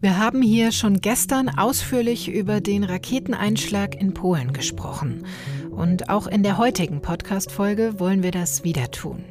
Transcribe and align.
Wir 0.00 0.16
haben 0.16 0.42
hier 0.42 0.70
schon 0.70 1.00
gestern 1.00 1.48
ausführlich 1.48 2.28
über 2.28 2.60
den 2.60 2.84
Raketeneinschlag 2.84 4.00
in 4.00 4.14
Polen 4.14 4.52
gesprochen. 4.52 5.26
Und 5.70 6.08
auch 6.08 6.26
in 6.28 6.42
der 6.42 6.56
heutigen 6.56 7.02
Podcast-Folge 7.02 7.98
wollen 7.98 8.22
wir 8.22 8.30
das 8.30 8.62
wieder 8.62 8.90
tun. 8.92 9.24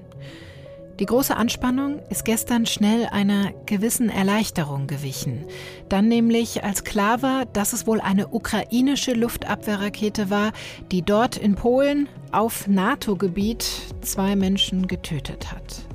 Die 1.00 1.06
große 1.06 1.38
Anspannung 1.38 2.00
ist 2.10 2.26
gestern 2.26 2.66
schnell 2.66 3.06
einer 3.06 3.54
gewissen 3.66 4.10
Erleichterung 4.10 4.88
gewichen. 4.88 5.46
Dann 5.90 6.08
nämlich, 6.08 6.64
als 6.64 6.84
klar 6.84 7.22
war, 7.22 7.46
dass 7.46 7.72
es 7.72 7.88
wohl 7.88 8.02
eine 8.02 8.30
ukrainische 8.30 9.14
Luftabwehrrakete 9.14 10.30
war, 10.30 10.52
die 10.92 11.02
dort 11.02 11.38
in 11.38 11.56
Polen 11.56 12.10
auf 12.32 12.68
NATO-Gebiet 12.68 13.66
zwei 14.02 14.36
Menschen 14.36 14.88
getötet 14.88 15.52
hat. 15.52 15.87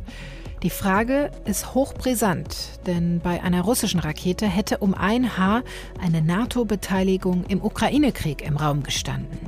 Die 0.62 0.70
Frage 0.70 1.32
ist 1.44 1.74
hochbrisant, 1.74 2.78
denn 2.86 3.18
bei 3.18 3.42
einer 3.42 3.62
russischen 3.62 3.98
Rakete 3.98 4.46
hätte 4.46 4.78
um 4.78 4.94
ein 4.94 5.36
Haar 5.36 5.64
eine 6.00 6.22
NATO-Beteiligung 6.22 7.44
im 7.48 7.64
Ukraine-Krieg 7.64 8.42
im 8.42 8.56
Raum 8.56 8.84
gestanden. 8.84 9.40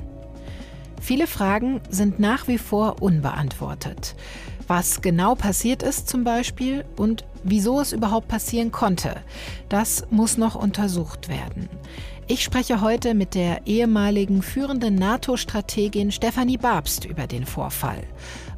Viele 1.01 1.29
Fragen 1.29 1.81
sind 1.89 2.19
nach 2.19 2.49
wie 2.49 2.59
vor 2.59 3.01
unbeantwortet. 3.01 4.17
Was 4.67 5.03
genau 5.03 5.37
passiert 5.37 5.85
ist 5.85 6.09
zum 6.09 6.25
Beispiel 6.25 6.85
und 6.97 7.25
wieso 7.45 7.81
es 7.81 7.93
überhaupt 7.93 8.27
passieren 8.27 8.73
konnte, 8.73 9.15
das 9.69 10.07
muss 10.11 10.37
noch 10.37 10.57
untersucht 10.57 11.29
werden. 11.29 11.69
Ich 12.27 12.43
spreche 12.43 12.81
heute 12.81 13.15
mit 13.15 13.35
der 13.35 13.67
ehemaligen 13.67 14.43
führenden 14.43 14.95
NATO-Strategin 14.97 16.11
Stefanie 16.11 16.57
Babst 16.57 17.05
über 17.05 17.27
den 17.27 17.45
Vorfall 17.45 18.03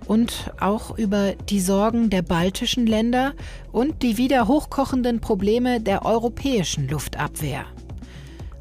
und 0.06 0.52
auch 0.60 0.96
über 0.96 1.32
die 1.48 1.60
Sorgen 1.60 2.10
der 2.10 2.22
baltischen 2.22 2.86
Länder 2.86 3.34
und 3.72 4.02
die 4.02 4.16
wieder 4.16 4.48
hochkochenden 4.48 5.20
Probleme 5.20 5.80
der 5.80 6.04
europäischen 6.04 6.88
Luftabwehr. 6.88 7.66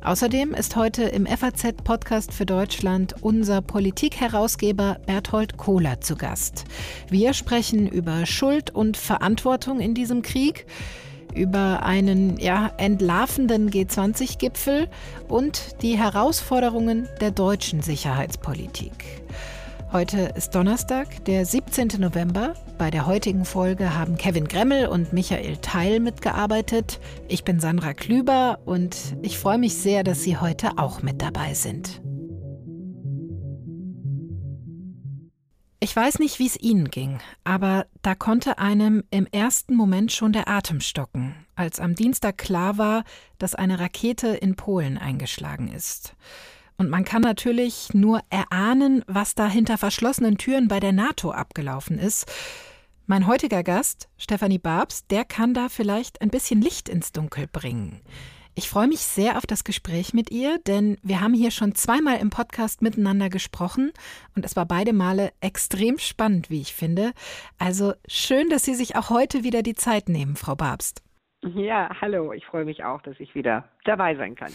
Außerdem 0.05 0.53
ist 0.53 0.75
heute 0.75 1.01
im 1.03 1.25
FAZ-Podcast 1.25 2.31
für 2.31 2.45
Deutschland 2.45 3.16
unser 3.21 3.63
Politikherausgeber 3.63 4.99
Berthold 5.07 5.57
Kohler 5.57 5.99
zu 5.99 6.16
Gast. 6.16 6.66
Wir 7.09 7.33
sprechen 7.33 7.88
über 7.88 8.27
Schuld 8.27 8.69
und 8.69 8.97
Verantwortung 8.97 9.79
in 9.79 9.95
diesem 9.95 10.21
Krieg, 10.21 10.67
über 11.33 11.81
einen 11.81 12.38
ja, 12.38 12.71
entlarvenden 12.77 13.71
G20-Gipfel 13.71 14.89
und 15.27 15.81
die 15.81 15.97
Herausforderungen 15.97 17.09
der 17.19 17.31
deutschen 17.31 17.81
Sicherheitspolitik. 17.81 19.23
Heute 19.95 20.33
ist 20.35 20.53
Donnerstag, 20.53 21.23
der 21.23 21.45
17. 21.45 21.88
November. 21.99 22.53
Bei 22.77 22.91
der 22.91 23.05
heutigen 23.05 23.45
Folge 23.45 23.97
haben 23.97 24.17
Kevin 24.17 24.45
Gremmel 24.45 24.88
und 24.88 25.13
Michael 25.13 25.55
Teil 25.55 26.01
mitgearbeitet. 26.01 26.99
Ich 27.29 27.45
bin 27.45 27.61
Sandra 27.61 27.93
Klüber 27.93 28.59
und 28.66 28.97
ich 29.21 29.39
freue 29.39 29.57
mich 29.57 29.75
sehr, 29.75 30.03
dass 30.03 30.21
Sie 30.21 30.35
heute 30.35 30.71
auch 30.79 31.01
mit 31.01 31.21
dabei 31.21 31.53
sind. 31.53 32.01
Ich 35.79 35.95
weiß 35.95 36.19
nicht, 36.19 36.39
wie 36.39 36.47
es 36.47 36.59
Ihnen 36.59 36.89
ging, 36.89 37.19
aber 37.45 37.85
da 38.01 38.16
konnte 38.16 38.57
einem 38.57 39.05
im 39.11 39.25
ersten 39.27 39.75
Moment 39.75 40.11
schon 40.11 40.33
der 40.33 40.49
Atem 40.49 40.81
stocken, 40.81 41.35
als 41.55 41.79
am 41.79 41.95
Dienstag 41.95 42.38
klar 42.38 42.77
war, 42.77 43.05
dass 43.38 43.55
eine 43.55 43.79
Rakete 43.79 44.27
in 44.27 44.57
Polen 44.57 44.97
eingeschlagen 44.97 45.71
ist. 45.71 46.17
Und 46.77 46.89
man 46.89 47.05
kann 47.05 47.21
natürlich 47.21 47.93
nur 47.93 48.21
erahnen, 48.29 49.03
was 49.07 49.35
da 49.35 49.47
hinter 49.47 49.77
verschlossenen 49.77 50.37
Türen 50.37 50.67
bei 50.67 50.79
der 50.79 50.91
NATO 50.91 51.31
abgelaufen 51.31 51.97
ist. 51.97 52.25
Mein 53.07 53.27
heutiger 53.27 53.63
Gast, 53.63 54.09
Stefanie 54.17 54.57
Babs, 54.57 55.05
der 55.07 55.25
kann 55.25 55.53
da 55.53 55.69
vielleicht 55.69 56.21
ein 56.21 56.29
bisschen 56.29 56.61
Licht 56.61 56.89
ins 56.89 57.11
Dunkel 57.11 57.47
bringen. 57.47 58.01
Ich 58.57 58.69
freue 58.69 58.87
mich 58.87 59.01
sehr 59.01 59.37
auf 59.37 59.45
das 59.45 59.65
Gespräch 59.65 60.13
mit 60.13 60.31
ihr, 60.31 60.59
denn 60.59 60.97
wir 61.03 61.19
haben 61.19 61.33
hier 61.33 61.51
schon 61.51 61.75
zweimal 61.75 62.19
im 62.19 62.29
Podcast 62.29 62.81
miteinander 62.81 63.29
gesprochen 63.29 63.91
und 64.33 64.45
es 64.45 64.55
war 64.55 64.66
beide 64.66 64.94
Male 64.94 65.33
extrem 65.41 66.00
spannend, 66.00 66.50
wie 66.50 66.61
ich 66.61 66.73
finde. 66.73 67.11
Also 67.57 67.94
schön, 68.07 68.50
dass 68.50 68.63
Sie 68.63 68.73
sich 68.73 68.95
auch 68.95 69.09
heute 69.09 69.44
wieder 69.44 69.61
die 69.61 69.75
Zeit 69.75 70.07
nehmen, 70.07 70.38
Frau 70.38 70.55
Babst. 70.55 71.03
Ja, 71.53 71.89
hallo, 72.01 72.33
ich 72.33 72.44
freue 72.45 72.66
mich 72.66 72.83
auch, 72.83 73.01
dass 73.03 73.19
ich 73.19 73.35
wieder 73.35 73.69
dabei 73.83 74.16
sein 74.16 74.33
kann. 74.33 74.51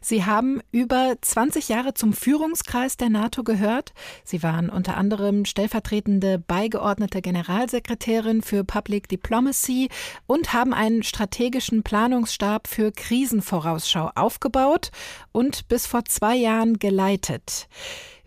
Sie 0.00 0.24
haben 0.24 0.60
über 0.72 1.14
20 1.20 1.68
Jahre 1.68 1.94
zum 1.94 2.12
Führungskreis 2.12 2.96
der 2.96 3.08
NATO 3.08 3.44
gehört. 3.44 3.92
Sie 4.24 4.42
waren 4.42 4.68
unter 4.68 4.96
anderem 4.96 5.44
stellvertretende 5.44 6.40
beigeordnete 6.40 7.22
Generalsekretärin 7.22 8.42
für 8.42 8.64
Public 8.64 9.08
Diplomacy 9.08 9.90
und 10.26 10.52
haben 10.52 10.74
einen 10.74 11.04
strategischen 11.04 11.84
Planungsstab 11.84 12.66
für 12.66 12.90
Krisenvorausschau 12.90 14.10
aufgebaut 14.16 14.90
und 15.30 15.68
bis 15.68 15.86
vor 15.86 16.04
zwei 16.04 16.34
Jahren 16.34 16.80
geleitet. 16.80 17.68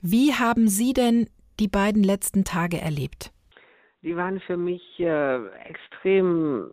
Wie 0.01 0.33
haben 0.33 0.69
Sie 0.69 0.93
denn 0.93 1.27
die 1.59 1.67
beiden 1.67 2.03
letzten 2.03 2.45
Tage 2.45 2.79
erlebt? 2.79 3.33
Die 4.01 4.15
waren 4.15 4.39
für 4.39 4.55
mich 4.55 4.81
äh, 4.99 5.45
extrem 5.65 6.71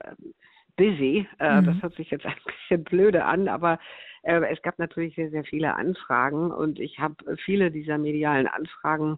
busy. 0.77 1.27
Äh, 1.39 1.61
mhm. 1.61 1.67
Das 1.67 1.83
hört 1.83 1.95
sich 1.95 2.11
jetzt 2.11 2.27
ein 2.27 2.35
bisschen 2.45 2.85
blöde 2.85 3.25
an, 3.25 3.49
aber 3.49 3.79
äh, 4.23 4.41
es 4.53 4.61
gab 4.63 4.79
natürlich 4.79 5.15
sehr, 5.15 5.31
sehr 5.31 5.45
viele 5.45 5.75
Anfragen 5.75 6.51
und 6.51 6.79
ich 6.79 6.99
habe 6.99 7.17
viele 7.45 7.71
dieser 7.71 7.99
medialen 7.99 8.47
Anfragen 8.47 9.17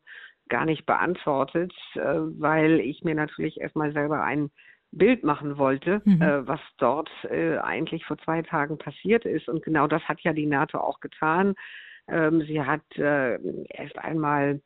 gar 0.49 0.65
nicht 0.65 0.87
beantwortet, 0.87 1.73
äh, 1.95 1.99
weil 1.99 2.81
ich 2.81 3.03
mir 3.03 3.15
natürlich 3.15 3.61
erstmal 3.61 3.93
selber 3.93 4.23
ein 4.23 4.51
Bild 4.93 5.25
machen 5.25 5.59
wollte, 5.59 6.01
mhm. 6.05 6.23
äh, 6.23 6.47
was 6.47 6.61
dort 6.79 7.11
äh, 7.25 7.59
eigentlich 7.59 8.05
vor 8.05 8.19
zwei 8.19 8.43
Tagen 8.43 8.79
passiert 8.79 9.25
ist. 9.25 9.49
Und 9.49 9.63
genau 9.65 9.87
das 9.87 10.03
hat 10.05 10.21
ja 10.21 10.33
die 10.33 10.47
NATO 10.47 10.79
auch 10.79 11.01
getan. 11.01 11.55
Ähm, 12.09 12.43
sie 12.43 12.63
hat 12.63 12.85
äh, 12.97 13.39
erst 13.69 13.99
einmal 13.99 14.55
äh, 14.55 14.61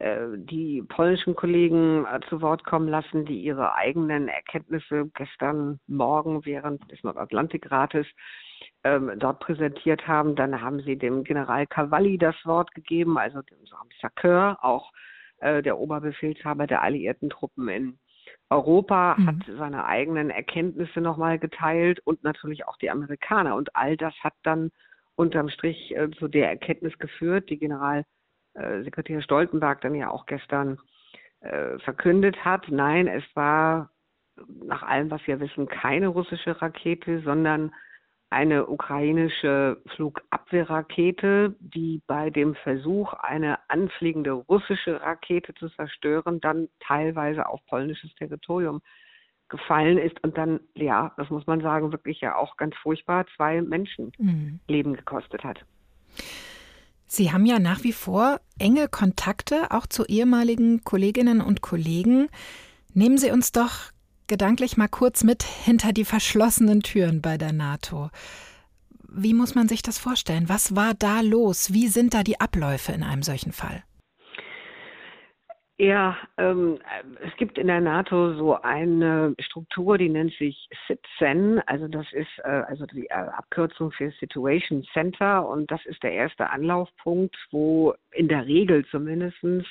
die 0.00 0.82
polnischen 0.82 1.36
Kollegen 1.36 2.04
äh, 2.04 2.20
zu 2.28 2.42
Wort 2.42 2.64
kommen 2.64 2.88
lassen, 2.88 3.24
die 3.26 3.40
ihre 3.40 3.74
eigenen 3.74 4.28
Erkenntnisse 4.28 5.08
gestern 5.14 5.78
Morgen 5.86 6.44
während 6.44 6.90
des 6.90 7.02
Nordatlantikrates 7.04 8.06
ähm, 8.82 9.12
dort 9.18 9.40
präsentiert 9.40 10.06
haben. 10.08 10.34
Dann 10.34 10.60
haben 10.60 10.80
sie 10.80 10.96
dem 10.96 11.22
General 11.22 11.66
Cavalli 11.66 12.18
das 12.18 12.34
Wort 12.44 12.74
gegeben, 12.74 13.18
also 13.18 13.40
dem 13.42 13.58
Sakur, 14.00 14.58
auch 14.62 14.92
äh, 15.38 15.62
der 15.62 15.78
Oberbefehlshaber 15.78 16.66
der 16.66 16.82
alliierten 16.82 17.30
Truppen 17.30 17.68
in 17.68 17.98
Europa, 18.50 19.14
mhm. 19.16 19.26
hat 19.28 19.36
seine 19.58 19.84
eigenen 19.84 20.30
Erkenntnisse 20.30 21.00
nochmal 21.00 21.38
geteilt 21.38 22.00
und 22.00 22.24
natürlich 22.24 22.66
auch 22.66 22.76
die 22.78 22.90
Amerikaner. 22.90 23.54
Und 23.54 23.76
all 23.76 23.96
das 23.96 24.14
hat 24.24 24.34
dann 24.42 24.70
unterm 25.14 25.48
Strich 25.50 25.94
äh, 25.94 26.10
zu 26.18 26.26
der 26.26 26.48
Erkenntnis 26.48 26.98
geführt, 26.98 27.48
die 27.48 27.58
General 27.58 28.00
äh, 28.00 28.04
Sekretär 28.82 29.22
Stoltenberg 29.22 29.80
dann 29.80 29.94
ja 29.94 30.10
auch 30.10 30.26
gestern 30.26 30.78
äh, 31.40 31.78
verkündet 31.80 32.44
hat. 32.44 32.66
Nein, 32.68 33.08
es 33.08 33.24
war 33.34 33.90
nach 34.64 34.82
allem, 34.82 35.10
was 35.10 35.26
wir 35.26 35.40
wissen, 35.40 35.68
keine 35.68 36.08
russische 36.08 36.60
Rakete, 36.60 37.20
sondern 37.20 37.72
eine 38.30 38.66
ukrainische 38.66 39.80
Flugabwehrrakete, 39.94 41.54
die 41.60 42.02
bei 42.06 42.30
dem 42.30 42.56
Versuch, 42.56 43.12
eine 43.12 43.58
anfliegende 43.68 44.32
russische 44.32 45.00
Rakete 45.00 45.54
zu 45.54 45.68
zerstören, 45.68 46.40
dann 46.40 46.68
teilweise 46.80 47.46
auf 47.46 47.64
polnisches 47.66 48.12
Territorium 48.16 48.82
gefallen 49.48 49.98
ist 49.98 50.22
und 50.24 50.36
dann, 50.36 50.60
ja, 50.74 51.12
das 51.16 51.30
muss 51.30 51.46
man 51.46 51.60
sagen, 51.60 51.92
wirklich 51.92 52.20
ja 52.20 52.34
auch 52.34 52.56
ganz 52.56 52.74
furchtbar 52.76 53.26
zwei 53.36 53.62
Menschen 53.62 54.10
mhm. 54.18 54.58
Leben 54.66 54.94
gekostet 54.94 55.44
hat. 55.44 55.64
Sie 57.14 57.30
haben 57.30 57.46
ja 57.46 57.60
nach 57.60 57.84
wie 57.84 57.92
vor 57.92 58.40
enge 58.58 58.88
Kontakte 58.88 59.70
auch 59.70 59.86
zu 59.86 60.04
ehemaligen 60.04 60.82
Kolleginnen 60.82 61.40
und 61.40 61.60
Kollegen. 61.60 62.28
Nehmen 62.92 63.18
Sie 63.18 63.30
uns 63.30 63.52
doch 63.52 63.92
gedanklich 64.26 64.76
mal 64.76 64.88
kurz 64.88 65.22
mit 65.22 65.44
hinter 65.44 65.92
die 65.92 66.04
verschlossenen 66.04 66.82
Türen 66.82 67.22
bei 67.22 67.38
der 67.38 67.52
NATO. 67.52 68.10
Wie 69.08 69.32
muss 69.32 69.54
man 69.54 69.68
sich 69.68 69.82
das 69.82 69.96
vorstellen? 69.96 70.48
Was 70.48 70.74
war 70.74 70.94
da 70.94 71.20
los? 71.20 71.72
Wie 71.72 71.86
sind 71.86 72.14
da 72.14 72.24
die 72.24 72.40
Abläufe 72.40 72.90
in 72.90 73.04
einem 73.04 73.22
solchen 73.22 73.52
Fall? 73.52 73.84
Ja, 75.76 76.16
ähm, 76.38 76.78
es 77.20 77.36
gibt 77.36 77.58
in 77.58 77.66
der 77.66 77.80
NATO 77.80 78.34
so 78.34 78.54
eine 78.62 79.34
Struktur, 79.40 79.98
die 79.98 80.08
nennt 80.08 80.32
sich 80.34 80.68
SITCEN, 80.86 81.60
also 81.66 81.88
das 81.88 82.06
ist 82.12 82.30
äh, 82.44 82.62
also 82.68 82.86
die 82.86 83.06
äh, 83.06 83.14
Abkürzung 83.14 83.90
für 83.90 84.12
Situation 84.20 84.84
Center. 84.92 85.48
Und 85.48 85.72
das 85.72 85.84
ist 85.86 86.00
der 86.04 86.12
erste 86.12 86.48
Anlaufpunkt, 86.50 87.36
wo 87.50 87.94
in 88.12 88.28
der 88.28 88.46
Regel 88.46 88.86
zumindestens 88.86 89.66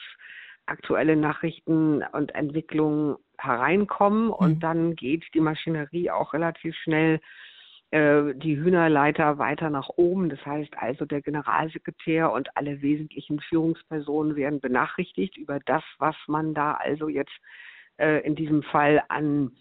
aktuelle 0.65 1.15
Nachrichten 1.15 2.03
und 2.11 2.35
Entwicklungen 2.35 3.15
hereinkommen. 3.37 4.29
Und 4.29 4.55
mhm. 4.55 4.59
dann 4.59 4.95
geht 4.97 5.23
die 5.33 5.39
Maschinerie 5.39 6.11
auch 6.11 6.33
relativ 6.33 6.75
schnell 6.75 7.21
äh, 7.93 8.33
die 8.33 8.57
Hühnerleiter 8.57 9.37
weiter 9.37 9.69
nach 9.69 9.87
oben. 9.97 10.29
Das 10.29 10.43
heißt 10.43 10.73
also, 10.77 11.05
der 11.05 11.21
Generalsekretär 11.21 12.31
und 12.31 12.49
alle 12.57 12.81
wesentlichen 12.81 13.39
Führungspersonen 13.39 14.35
werden 14.35 14.59
benachrichtigt 14.59 15.37
über 15.37 15.59
das, 15.59 15.83
was 15.99 16.15
man 16.25 16.55
da 16.55 16.73
also 16.73 17.07
jetzt 17.07 17.33
äh, 17.97 18.25
in 18.25 18.35
diesem 18.35 18.63
Fall 18.63 19.03
an 19.09 19.51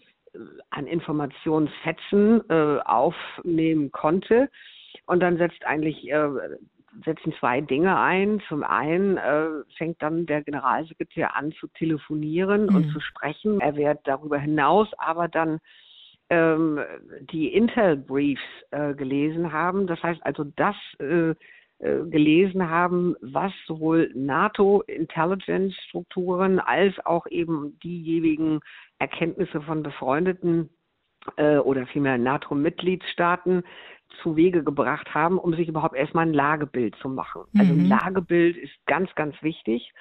an 0.71 0.87
Informationsfetzen 0.87 2.41
äh, 2.49 2.79
aufnehmen 2.83 3.91
konnte. 3.91 4.49
Und 5.05 5.19
dann 5.19 5.37
setzt 5.37 5.63
eigentlich 5.63 6.09
äh, 6.09 6.27
setzen 7.05 7.35
zwei 7.39 7.61
Dinge 7.61 7.99
ein. 7.99 8.41
Zum 8.47 8.63
einen 8.63 9.17
äh, 9.17 9.47
fängt 9.77 10.01
dann 10.01 10.25
der 10.25 10.41
Generalsekretär 10.41 11.35
an 11.35 11.51
zu 11.51 11.67
telefonieren 11.67 12.65
mhm. 12.65 12.75
und 12.75 12.91
zu 12.91 12.99
sprechen. 12.99 13.61
Er 13.61 13.75
wird 13.75 13.99
darüber 14.05 14.39
hinaus 14.39 14.87
aber 14.97 15.27
dann 15.27 15.59
ähm, 16.33 16.79
die 17.31 17.53
Intel-Briefs 17.53 18.41
äh, 18.71 18.95
gelesen 18.95 19.53
haben. 19.53 19.85
Das 19.87 20.01
heißt 20.01 20.25
also 20.25 20.45
das 20.55 20.75
äh, 20.99 21.35
äh 21.79 22.05
gelesen 22.09 22.69
haben, 22.69 23.15
was 23.21 23.51
sowohl 23.67 24.09
NATO-Intelligence-Strukturen 24.15 26.59
als 26.59 26.95
auch 27.05 27.27
eben 27.27 27.77
diejenigen 27.83 28.61
Erkenntnisse 28.97 29.61
von 29.61 29.83
befreundeten 29.83 30.71
äh, 31.37 31.57
oder 31.57 31.85
vielmehr 31.85 32.17
NATO-Mitgliedstaaten 32.17 33.61
zu 34.21 34.35
Wege 34.35 34.63
gebracht 34.63 35.13
haben, 35.13 35.37
um 35.37 35.53
sich 35.53 35.67
überhaupt 35.67 35.95
erstmal 35.95 36.25
ein 36.25 36.33
Lagebild 36.33 36.95
zu 36.95 37.09
machen. 37.09 37.43
Also 37.57 37.73
ein 37.73 37.83
mhm. 37.83 37.89
Lagebild 37.89 38.57
ist 38.57 38.73
ganz, 38.85 39.13
ganz 39.15 39.35
wichtig. 39.41 39.93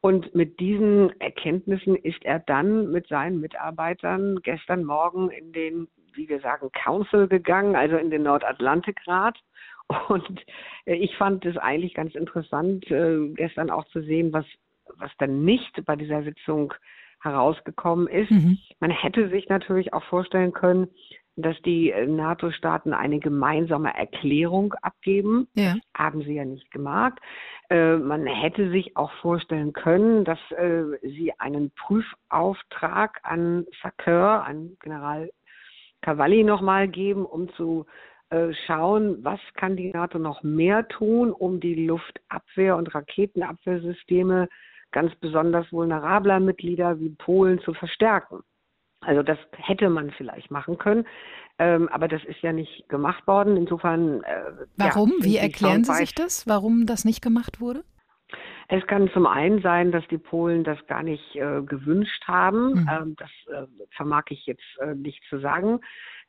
Und 0.00 0.34
mit 0.34 0.60
diesen 0.60 1.18
Erkenntnissen 1.20 1.96
ist 1.96 2.24
er 2.24 2.38
dann 2.38 2.90
mit 2.92 3.08
seinen 3.08 3.40
Mitarbeitern 3.40 4.40
gestern 4.42 4.84
Morgen 4.84 5.30
in 5.30 5.52
den, 5.52 5.88
wie 6.14 6.28
wir 6.28 6.40
sagen, 6.40 6.70
Council 6.72 7.26
gegangen, 7.26 7.74
also 7.74 7.96
in 7.96 8.10
den 8.10 8.22
Nordatlantikrat. 8.22 9.36
Und 10.08 10.44
ich 10.84 11.16
fand 11.16 11.44
es 11.46 11.56
eigentlich 11.56 11.94
ganz 11.94 12.14
interessant, 12.14 12.88
äh, 12.90 13.28
gestern 13.34 13.70
auch 13.70 13.86
zu 13.86 14.02
sehen, 14.02 14.32
was, 14.32 14.44
was 14.98 15.10
dann 15.18 15.44
nicht 15.44 15.84
bei 15.84 15.96
dieser 15.96 16.22
Sitzung 16.22 16.74
herausgekommen 17.20 18.06
ist. 18.06 18.30
Mhm. 18.30 18.58
Man 18.80 18.90
hätte 18.90 19.28
sich 19.30 19.48
natürlich 19.48 19.92
auch 19.92 20.04
vorstellen 20.04 20.52
können, 20.52 20.88
dass 21.42 21.60
die 21.62 21.90
äh, 21.90 22.06
NATO-Staaten 22.06 22.92
eine 22.92 23.20
gemeinsame 23.20 23.96
Erklärung 23.96 24.74
abgeben. 24.82 25.48
Ja. 25.54 25.76
Haben 25.96 26.22
sie 26.22 26.34
ja 26.34 26.44
nicht 26.44 26.70
gemacht. 26.70 27.18
Äh, 27.70 27.96
man 27.96 28.26
hätte 28.26 28.70
sich 28.70 28.96
auch 28.96 29.12
vorstellen 29.20 29.72
können, 29.72 30.24
dass 30.24 30.38
äh, 30.52 30.84
sie 31.02 31.32
einen 31.38 31.70
Prüfauftrag 31.70 33.20
an 33.22 33.66
Sakeur, 33.82 34.44
an 34.44 34.76
General 34.82 35.30
Cavalli 36.02 36.44
nochmal 36.44 36.88
geben, 36.88 37.24
um 37.24 37.48
zu 37.54 37.86
äh, 38.30 38.52
schauen, 38.66 39.24
was 39.24 39.40
kann 39.54 39.76
die 39.76 39.90
NATO 39.90 40.18
noch 40.18 40.42
mehr 40.42 40.86
tun, 40.88 41.32
um 41.32 41.60
die 41.60 41.86
Luftabwehr- 41.86 42.76
und 42.76 42.94
Raketenabwehrsysteme 42.94 44.48
ganz 44.90 45.14
besonders 45.16 45.70
vulnerabler 45.72 46.40
Mitglieder 46.40 46.98
wie 46.98 47.10
Polen 47.10 47.60
zu 47.60 47.74
verstärken. 47.74 48.40
Also 49.00 49.22
das 49.22 49.38
hätte 49.56 49.88
man 49.88 50.10
vielleicht 50.10 50.50
machen 50.50 50.76
können, 50.78 51.06
ähm, 51.58 51.88
aber 51.88 52.08
das 52.08 52.24
ist 52.24 52.40
ja 52.40 52.52
nicht 52.52 52.88
gemacht 52.88 53.26
worden. 53.26 53.56
Insofern. 53.56 54.22
Äh, 54.24 54.42
Warum? 54.76 55.12
Ja, 55.18 55.24
Wie 55.24 55.36
erklären 55.36 55.84
Sie 55.84 55.94
sich 55.94 56.14
das? 56.14 56.46
Warum 56.46 56.86
das 56.86 57.04
nicht 57.04 57.22
gemacht 57.22 57.60
wurde? 57.60 57.84
Es 58.68 58.86
kann 58.86 59.10
zum 59.12 59.26
einen 59.26 59.62
sein, 59.62 59.92
dass 59.92 60.06
die 60.08 60.18
Polen 60.18 60.62
das 60.62 60.78
gar 60.86 61.02
nicht 61.02 61.36
äh, 61.36 61.62
gewünscht 61.62 62.22
haben. 62.26 62.72
Mhm. 62.72 62.90
Ähm, 62.90 63.16
das 63.16 63.30
äh, 63.50 63.66
vermag 63.96 64.24
ich 64.28 64.44
jetzt 64.46 64.62
äh, 64.80 64.94
nicht 64.94 65.22
zu 65.30 65.38
sagen. 65.38 65.80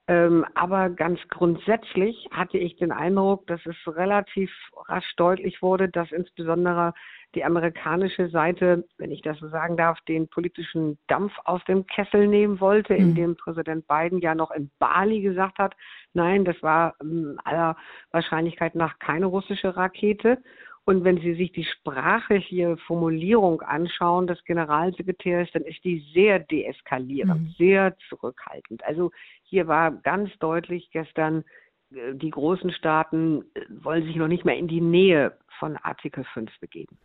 Ähm, 0.09 0.44
aber 0.56 0.89
ganz 0.89 1.19
grundsätzlich 1.29 2.27
hatte 2.31 2.57
ich 2.57 2.75
den 2.77 2.91
Eindruck, 2.91 3.45
dass 3.45 3.63
es 3.67 3.75
relativ 3.85 4.50
rasch 4.88 5.15
deutlich 5.17 5.61
wurde, 5.61 5.88
dass 5.88 6.11
insbesondere 6.11 6.95
die 7.35 7.44
amerikanische 7.44 8.27
Seite, 8.29 8.88
wenn 8.97 9.11
ich 9.11 9.21
das 9.21 9.38
so 9.38 9.50
sagen 9.50 9.77
darf, 9.77 10.01
den 10.07 10.27
politischen 10.27 10.97
Dampf 11.06 11.33
aus 11.45 11.63
dem 11.65 11.85
Kessel 11.85 12.25
nehmen 12.25 12.59
wollte, 12.59 12.94
mhm. 12.94 13.00
indem 13.00 13.35
Präsident 13.35 13.88
Biden 13.88 14.17
ja 14.17 14.33
noch 14.33 14.50
in 14.50 14.71
Bali 14.79 15.21
gesagt 15.21 15.59
hat, 15.59 15.75
nein, 16.13 16.44
das 16.44 16.55
war 16.63 16.95
ähm, 17.03 17.39
aller 17.44 17.77
Wahrscheinlichkeit 18.09 18.73
nach 18.73 18.97
keine 18.97 19.27
russische 19.27 19.77
Rakete. 19.77 20.39
Und 20.89 21.03
wenn 21.03 21.21
Sie 21.21 21.36
sich 21.36 21.51
die 21.51 21.65
sprachliche 21.65 22.75
Formulierung 22.88 23.62
anschauen 23.62 24.25
des 24.25 24.44
Generalsekretärs, 24.44 25.47
dann 25.53 25.62
ist 25.62 25.83
die 25.83 26.03
sehr 26.15 26.39
deeskalierend, 26.39 27.41
mhm. 27.41 27.56
sehr 27.59 27.95
zurückhaltend. 28.09 28.83
Also 28.83 29.12
hier 29.44 29.68
war 29.68 29.91
ganz 29.91 30.31
deutlich 30.39 30.89
gestern, 30.91 31.44
äh, 31.94 32.15
die 32.15 32.31
großen 32.31 32.71
Staaten 32.71 33.44
äh, 33.53 33.62
wollen 33.83 34.03
sich 34.06 34.15
noch 34.15 34.27
nicht 34.27 34.45
mehr 34.45 34.57
in 34.57 34.68
die 34.68 34.81
Nähe 34.81 35.38
von 35.59 35.77
Artikel 35.77 36.24
5 36.33 36.59
begeben. 36.59 36.97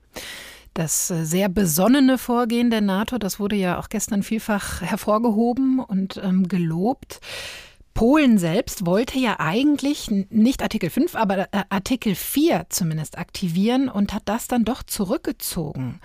Das 0.72 1.10
äh, 1.10 1.26
sehr 1.26 1.50
besonnene 1.50 2.16
Vorgehen 2.16 2.70
der 2.70 2.80
NATO, 2.80 3.18
das 3.18 3.38
wurde 3.38 3.56
ja 3.56 3.78
auch 3.78 3.90
gestern 3.90 4.22
vielfach 4.22 4.80
hervorgehoben 4.80 5.78
und 5.78 6.18
ähm, 6.24 6.48
gelobt. 6.48 7.20
Polen 7.94 8.38
selbst 8.38 8.86
wollte 8.86 9.18
ja 9.18 9.36
eigentlich 9.38 10.10
nicht 10.10 10.62
Artikel 10.62 10.90
5, 10.90 11.14
aber 11.14 11.46
äh, 11.52 11.62
Artikel 11.70 12.14
4 12.14 12.66
zumindest 12.68 13.16
aktivieren 13.18 13.88
und 13.88 14.12
hat 14.12 14.24
das 14.26 14.48
dann 14.48 14.64
doch 14.64 14.82
zurückgezogen. 14.82 16.00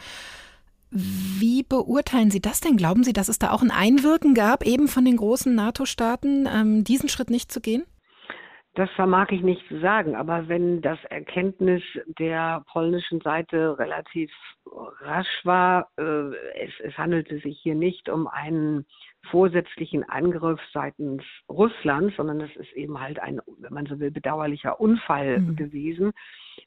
Wie 0.92 1.64
beurteilen 1.64 2.32
Sie 2.32 2.42
das 2.42 2.62
denn? 2.62 2.78
Glauben 2.78 3.04
Sie, 3.04 3.14
dass 3.14 3.28
es 3.28 3.40
da 3.40 3.52
auch 3.52 3.62
ein 3.62 3.72
Einwirken 3.72 4.34
gab, 4.34 4.66
eben 4.66 4.88
von 4.88 5.06
den 5.06 5.18
großen 5.18 5.54
NATO-Staaten, 5.54 6.48
ähm, 6.48 6.84
diesen 6.84 7.10
Schritt 7.10 7.30
nicht 7.30 7.52
zu 7.52 7.60
gehen? 7.60 7.84
Das 8.76 8.90
vermag 8.92 9.32
ich 9.32 9.42
nicht 9.42 9.68
zu 9.68 9.80
sagen, 9.80 10.16
aber 10.16 10.48
wenn 10.48 10.82
das 10.82 11.00
Erkenntnis 11.10 11.84
der 12.20 12.64
polnischen 12.72 13.20
Seite 13.20 13.78
relativ 13.78 14.32
rasch 15.02 15.44
war, 15.44 15.90
äh, 15.98 16.04
es, 16.60 16.72
es 16.84 16.98
handelte 16.98 17.40
sich 17.40 17.60
hier 17.62 17.76
nicht 17.76 18.10
um 18.10 18.28
einen 18.28 18.86
vorsätzlichen 19.30 20.08
Angriff 20.10 20.60
seitens 20.74 21.24
Russlands, 21.50 22.16
sondern 22.16 22.42
es 22.42 22.56
ist 22.56 22.72
eben 22.74 23.00
halt 23.00 23.20
ein, 23.20 23.42
wenn 23.60 23.74
man 23.74 23.86
so 23.86 24.00
will, 24.00 24.12
bedauerlicher 24.12 24.80
Unfall 24.80 25.40
mhm. 25.40 25.56
gewesen, 25.56 26.12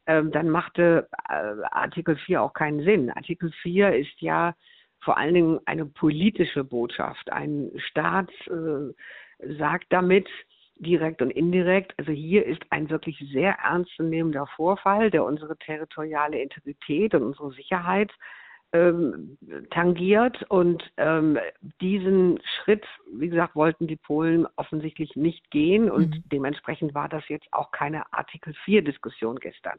ähm, 0.07 0.31
dann 0.31 0.49
machte 0.49 1.09
äh, 1.29 1.63
Artikel 1.71 2.17
4 2.17 2.43
auch 2.43 2.53
keinen 2.53 2.85
Sinn. 2.85 3.11
Artikel 3.11 3.51
4 3.63 3.97
ist 3.97 4.21
ja 4.21 4.55
vor 5.01 5.19
allen 5.19 5.35
Dingen 5.35 5.61
eine 5.65 5.87
politische 5.87 6.63
Botschaft. 6.63 7.33
Ein 7.33 7.71
Staat 7.77 8.31
äh, 8.47 9.55
sagt 9.59 9.87
damit, 9.91 10.29
direkt 10.77 11.23
und 11.23 11.31
indirekt. 11.31 11.95
Also 11.99 12.13
hier 12.13 12.45
ist 12.45 12.63
ein 12.71 12.91
wirklich 12.91 13.19
sehr 13.33 13.53
ernstzunehmender 13.53 14.47
Vorfall, 14.57 15.11
der 15.11 15.25
unsere 15.25 15.57
territoriale 15.57 16.41
Integrität 16.41 17.15
und 17.15 17.23
unsere 17.23 17.53
Sicherheit 17.53 18.11
ähm, 18.73 19.37
tangiert. 19.71 20.43
Und 20.49 20.83
ähm, 20.97 21.39
diesen 21.81 22.41
Schritt, 22.57 22.85
wie 23.13 23.29
gesagt, 23.29 23.55
wollten 23.55 23.87
die 23.87 23.97
Polen 23.97 24.47
offensichtlich 24.57 25.15
nicht 25.17 25.51
gehen. 25.51 25.91
Und 25.91 26.11
mhm. 26.11 26.25
dementsprechend 26.33 26.95
war 26.95 27.09
das 27.09 27.23
jetzt 27.29 27.47
auch 27.53 27.71
keine 27.71 28.11
Artikel 28.13 28.55
4-Diskussion 28.65 29.37
gestern. 29.37 29.79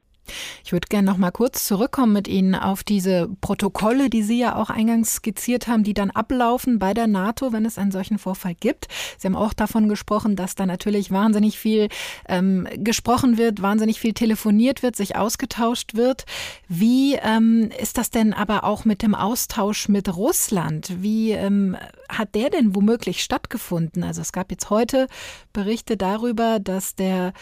Ich 0.63 0.71
würde 0.71 0.87
gerne 0.87 1.05
noch 1.05 1.17
mal 1.17 1.31
kurz 1.31 1.67
zurückkommen 1.67 2.13
mit 2.13 2.27
Ihnen 2.27 2.55
auf 2.55 2.83
diese 2.83 3.29
Protokolle, 3.41 4.09
die 4.09 4.23
Sie 4.23 4.39
ja 4.39 4.55
auch 4.55 4.69
eingangs 4.69 5.15
skizziert 5.15 5.67
haben, 5.67 5.83
die 5.83 5.93
dann 5.93 6.09
ablaufen 6.11 6.79
bei 6.79 6.93
der 6.93 7.07
NATO, 7.07 7.51
wenn 7.51 7.65
es 7.65 7.77
einen 7.77 7.91
solchen 7.91 8.17
Vorfall 8.17 8.55
gibt. 8.55 8.87
Sie 9.17 9.27
haben 9.27 9.35
auch 9.35 9.53
davon 9.53 9.89
gesprochen, 9.89 10.35
dass 10.37 10.55
da 10.55 10.65
natürlich 10.65 11.11
wahnsinnig 11.11 11.59
viel 11.59 11.89
ähm, 12.29 12.67
gesprochen 12.77 13.37
wird, 13.37 13.61
wahnsinnig 13.61 13.99
viel 13.99 14.13
telefoniert 14.13 14.83
wird, 14.83 14.95
sich 14.95 15.17
ausgetauscht 15.17 15.95
wird. 15.95 16.25
Wie 16.69 17.15
ähm, 17.15 17.69
ist 17.81 17.97
das 17.97 18.09
denn 18.09 18.33
aber 18.33 18.63
auch 18.63 18.82
mit 18.85 19.01
dem 19.01 19.15
Austausch 19.15 19.89
mit 19.89 20.15
Russland? 20.15 21.01
Wie 21.01 21.31
ähm, 21.31 21.77
hat 22.09 22.35
der 22.35 22.49
denn 22.49 22.75
womöglich 22.75 23.23
stattgefunden? 23.23 24.03
Also 24.03 24.21
es 24.21 24.31
gab 24.31 24.51
jetzt 24.51 24.69
heute 24.69 25.07
Berichte 25.53 25.97
darüber, 25.97 26.59
dass 26.59 26.95
der 26.95 27.33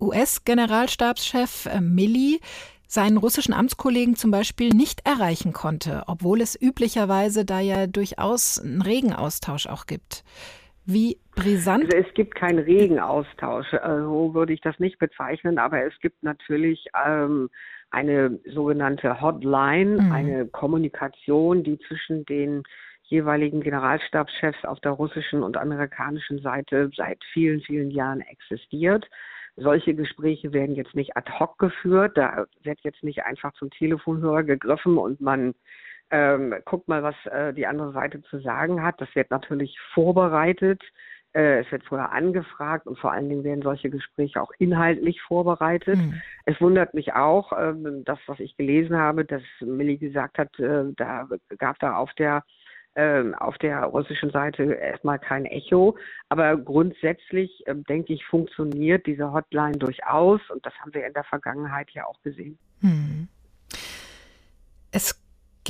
US-Generalstabschef 0.00 1.66
äh, 1.66 1.80
Milley 1.80 2.40
seinen 2.86 3.18
russischen 3.18 3.54
Amtskollegen 3.54 4.16
zum 4.16 4.32
Beispiel 4.32 4.70
nicht 4.70 5.06
erreichen 5.06 5.52
konnte, 5.52 6.02
obwohl 6.08 6.40
es 6.40 6.60
üblicherweise 6.60 7.44
da 7.44 7.60
ja 7.60 7.86
durchaus 7.86 8.60
einen 8.60 8.82
Regenaustausch 8.82 9.68
auch 9.68 9.86
gibt. 9.86 10.24
Wie 10.86 11.18
brisant? 11.36 11.84
Also 11.84 12.08
es 12.08 12.14
gibt 12.14 12.34
keinen 12.34 12.58
Regenaustausch, 12.58 13.72
äh, 13.74 14.00
so 14.00 14.34
würde 14.34 14.52
ich 14.52 14.60
das 14.60 14.78
nicht 14.80 14.98
bezeichnen, 14.98 15.58
aber 15.58 15.84
es 15.84 15.92
gibt 16.00 16.22
natürlich 16.24 16.86
ähm, 17.06 17.48
eine 17.90 18.38
sogenannte 18.46 19.20
Hotline, 19.20 20.00
mhm. 20.00 20.12
eine 20.12 20.46
Kommunikation, 20.46 21.64
die 21.64 21.78
zwischen 21.78 22.24
den 22.24 22.62
jeweiligen 23.02 23.60
Generalstabschefs 23.60 24.64
auf 24.64 24.80
der 24.80 24.92
russischen 24.92 25.42
und 25.42 25.56
amerikanischen 25.56 26.40
Seite 26.40 26.90
seit 26.96 27.18
vielen, 27.32 27.60
vielen 27.60 27.90
Jahren 27.90 28.20
existiert. 28.20 29.08
Solche 29.56 29.94
Gespräche 29.94 30.52
werden 30.52 30.76
jetzt 30.76 30.94
nicht 30.94 31.16
ad 31.16 31.30
hoc 31.38 31.58
geführt. 31.58 32.16
Da 32.16 32.46
wird 32.62 32.78
jetzt 32.82 33.02
nicht 33.02 33.24
einfach 33.24 33.52
zum 33.54 33.70
Telefonhörer 33.70 34.44
gegriffen 34.44 34.96
und 34.96 35.20
man 35.20 35.54
ähm, 36.10 36.54
guckt 36.64 36.88
mal, 36.88 37.02
was 37.02 37.14
äh, 37.26 37.52
die 37.52 37.66
andere 37.66 37.92
Seite 37.92 38.22
zu 38.22 38.38
sagen 38.38 38.82
hat. 38.82 39.00
Das 39.00 39.14
wird 39.14 39.30
natürlich 39.30 39.76
vorbereitet. 39.92 40.82
Äh, 41.32 41.60
es 41.60 41.70
wird 41.70 41.84
vorher 41.84 42.12
angefragt 42.12 42.86
und 42.86 42.98
vor 42.98 43.12
allen 43.12 43.28
Dingen 43.28 43.44
werden 43.44 43.62
solche 43.62 43.90
Gespräche 43.90 44.42
auch 44.42 44.50
inhaltlich 44.58 45.20
vorbereitet. 45.22 45.98
Mhm. 45.98 46.20
Es 46.44 46.60
wundert 46.60 46.94
mich 46.94 47.14
auch, 47.14 47.52
ähm, 47.56 48.02
das, 48.04 48.18
was 48.26 48.40
ich 48.40 48.56
gelesen 48.56 48.96
habe, 48.96 49.24
dass 49.24 49.42
Millie 49.60 49.98
gesagt 49.98 50.38
hat, 50.38 50.58
äh, 50.58 50.84
da 50.96 51.28
gab 51.58 51.78
da 51.78 51.96
auf 51.96 52.12
der 52.14 52.42
ähm, 52.96 53.36
auf 53.36 53.56
der 53.58 53.84
russischen 53.84 54.30
Seite 54.30 54.64
erstmal 54.72 55.20
kein 55.20 55.44
Echo. 55.46 55.96
Aber 56.28 56.56
grundsätzlich, 56.56 57.64
äh, 57.66 57.76
denke 57.88 58.12
ich, 58.12 58.24
funktioniert 58.24 59.06
diese 59.06 59.32
Hotline 59.32 59.78
durchaus 59.78 60.40
und 60.50 60.66
das 60.66 60.74
haben 60.80 60.92
wir 60.92 61.06
in 61.06 61.12
der 61.12 61.24
Vergangenheit 61.24 61.90
ja 61.92 62.06
auch 62.06 62.20
gesehen. 62.22 62.58
Hm. 62.80 63.28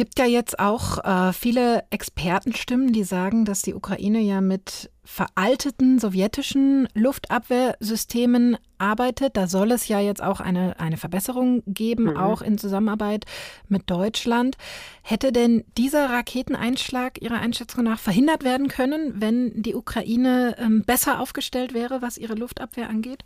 Es 0.01 0.07
gibt 0.07 0.19
ja 0.19 0.25
jetzt 0.25 0.59
auch 0.59 1.05
äh, 1.05 1.35
viele 1.35 1.85
Expertenstimmen, 1.91 2.91
die 2.91 3.05
sagen, 3.05 3.45
dass 3.45 3.61
die 3.61 3.75
Ukraine 3.75 4.21
ja 4.21 4.41
mit 4.41 4.91
veralteten 5.05 5.99
sowjetischen 5.99 6.89
Luftabwehrsystemen 6.95 8.57
arbeitet. 8.79 9.37
Da 9.37 9.47
soll 9.47 9.73
es 9.73 9.89
ja 9.89 10.01
jetzt 10.01 10.23
auch 10.23 10.41
eine, 10.41 10.81
eine 10.81 10.97
Verbesserung 10.97 11.63
geben, 11.67 12.05
mhm. 12.05 12.17
auch 12.17 12.41
in 12.41 12.57
Zusammenarbeit 12.57 13.27
mit 13.69 13.91
Deutschland. 13.91 14.57
Hätte 15.03 15.33
denn 15.33 15.65
dieser 15.77 16.09
Raketeneinschlag 16.09 17.21
Ihrer 17.21 17.39
Einschätzung 17.39 17.85
nach 17.85 17.99
verhindert 17.99 18.43
werden 18.43 18.69
können, 18.69 19.21
wenn 19.21 19.63
die 19.63 19.75
Ukraine 19.75 20.57
ähm, 20.59 20.83
besser 20.83 21.21
aufgestellt 21.21 21.75
wäre, 21.75 22.01
was 22.01 22.17
ihre 22.17 22.37
Luftabwehr 22.37 22.89
angeht? 22.89 23.23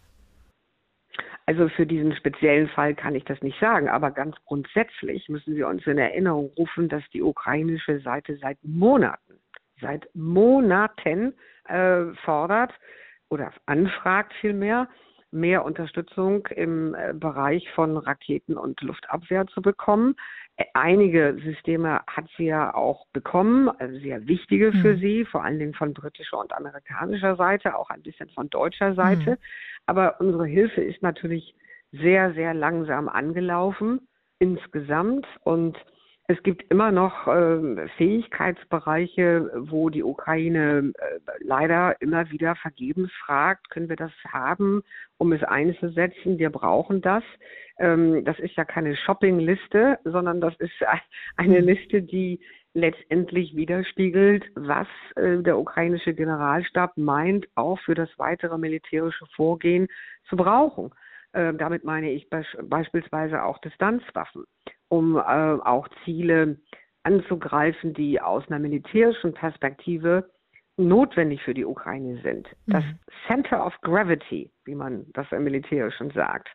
Also 1.46 1.68
für 1.68 1.86
diesen 1.86 2.14
speziellen 2.16 2.68
Fall 2.68 2.94
kann 2.94 3.14
ich 3.14 3.24
das 3.24 3.42
nicht 3.42 3.60
sagen, 3.60 3.88
aber 3.88 4.10
ganz 4.10 4.36
grundsätzlich 4.46 5.28
müssen 5.28 5.56
wir 5.56 5.68
uns 5.68 5.86
in 5.86 5.98
Erinnerung 5.98 6.50
rufen, 6.56 6.88
dass 6.88 7.02
die 7.12 7.22
ukrainische 7.22 8.00
Seite 8.00 8.36
seit 8.38 8.56
Monaten, 8.62 9.38
seit 9.80 10.08
Monaten 10.14 11.34
äh, 11.68 12.04
fordert 12.24 12.72
oder 13.28 13.52
anfragt 13.66 14.32
vielmehr, 14.40 14.88
mehr 15.32 15.64
Unterstützung 15.64 16.46
im 16.46 16.94
äh, 16.94 17.12
Bereich 17.12 17.68
von 17.74 17.98
Raketen 17.98 18.56
und 18.56 18.80
Luftabwehr 18.80 19.46
zu 19.48 19.60
bekommen. 19.60 20.16
Einige 20.72 21.36
Systeme 21.42 22.00
hat 22.06 22.26
sie 22.36 22.46
ja 22.46 22.74
auch 22.74 23.06
bekommen, 23.12 23.68
also 23.78 23.98
sehr 23.98 24.26
wichtige 24.28 24.72
für 24.72 24.94
mhm. 24.94 25.00
sie, 25.00 25.24
vor 25.24 25.44
allen 25.44 25.58
Dingen 25.58 25.74
von 25.74 25.92
britischer 25.94 26.38
und 26.38 26.52
amerikanischer 26.52 27.34
Seite, 27.34 27.76
auch 27.76 27.90
ein 27.90 28.02
bisschen 28.02 28.28
von 28.30 28.48
deutscher 28.50 28.94
Seite. 28.94 29.32
Mhm. 29.32 29.36
Aber 29.86 30.20
unsere 30.20 30.46
Hilfe 30.46 30.80
ist 30.80 31.02
natürlich 31.02 31.54
sehr, 31.90 32.32
sehr 32.34 32.54
langsam 32.54 33.08
angelaufen 33.08 34.06
insgesamt 34.38 35.26
und 35.42 35.76
es 36.26 36.42
gibt 36.42 36.70
immer 36.70 36.90
noch 36.90 37.26
äh, 37.26 37.86
Fähigkeitsbereiche, 37.98 39.50
wo 39.56 39.90
die 39.90 40.02
Ukraine 40.02 40.92
äh, 40.96 41.18
leider 41.40 42.00
immer 42.00 42.30
wieder 42.30 42.54
vergebens 42.56 43.12
fragt, 43.26 43.68
können 43.68 43.90
wir 43.90 43.96
das 43.96 44.12
haben, 44.26 44.82
um 45.18 45.32
es 45.34 45.42
einzusetzen? 45.42 46.38
Wir 46.38 46.48
brauchen 46.48 47.02
das. 47.02 47.22
Ähm, 47.78 48.24
das 48.24 48.38
ist 48.38 48.56
ja 48.56 48.64
keine 48.64 48.96
Shoppingliste, 48.96 49.98
sondern 50.04 50.40
das 50.40 50.54
ist 50.60 50.72
eine 51.36 51.60
mhm. 51.60 51.68
Liste, 51.68 52.00
die 52.00 52.40
letztendlich 52.72 53.54
widerspiegelt, 53.54 54.44
was 54.54 54.88
äh, 55.16 55.42
der 55.42 55.58
ukrainische 55.58 56.14
Generalstab 56.14 56.96
meint, 56.96 57.46
auch 57.54 57.78
für 57.80 57.94
das 57.94 58.08
weitere 58.16 58.56
militärische 58.56 59.26
Vorgehen 59.36 59.88
zu 60.30 60.36
brauchen. 60.36 60.90
Äh, 61.34 61.52
damit 61.52 61.84
meine 61.84 62.10
ich 62.10 62.30
be 62.30 62.44
beispielsweise 62.62 63.42
auch 63.42 63.58
Distanzwaffen 63.58 64.44
um 64.94 65.16
äh, 65.16 65.20
auch 65.20 65.88
Ziele 66.04 66.58
anzugreifen, 67.02 67.94
die 67.94 68.20
aus 68.20 68.44
einer 68.48 68.58
militärischen 68.58 69.34
Perspektive 69.34 70.30
notwendig 70.76 71.42
für 71.42 71.54
die 71.54 71.64
Ukraine 71.64 72.20
sind. 72.22 72.48
Das 72.66 72.84
mhm. 72.84 72.98
Center 73.26 73.64
of 73.64 73.74
Gravity, 73.82 74.50
wie 74.64 74.74
man 74.74 75.06
das 75.12 75.30
im 75.30 75.44
Militärischen 75.44 76.10
sagt, 76.10 76.48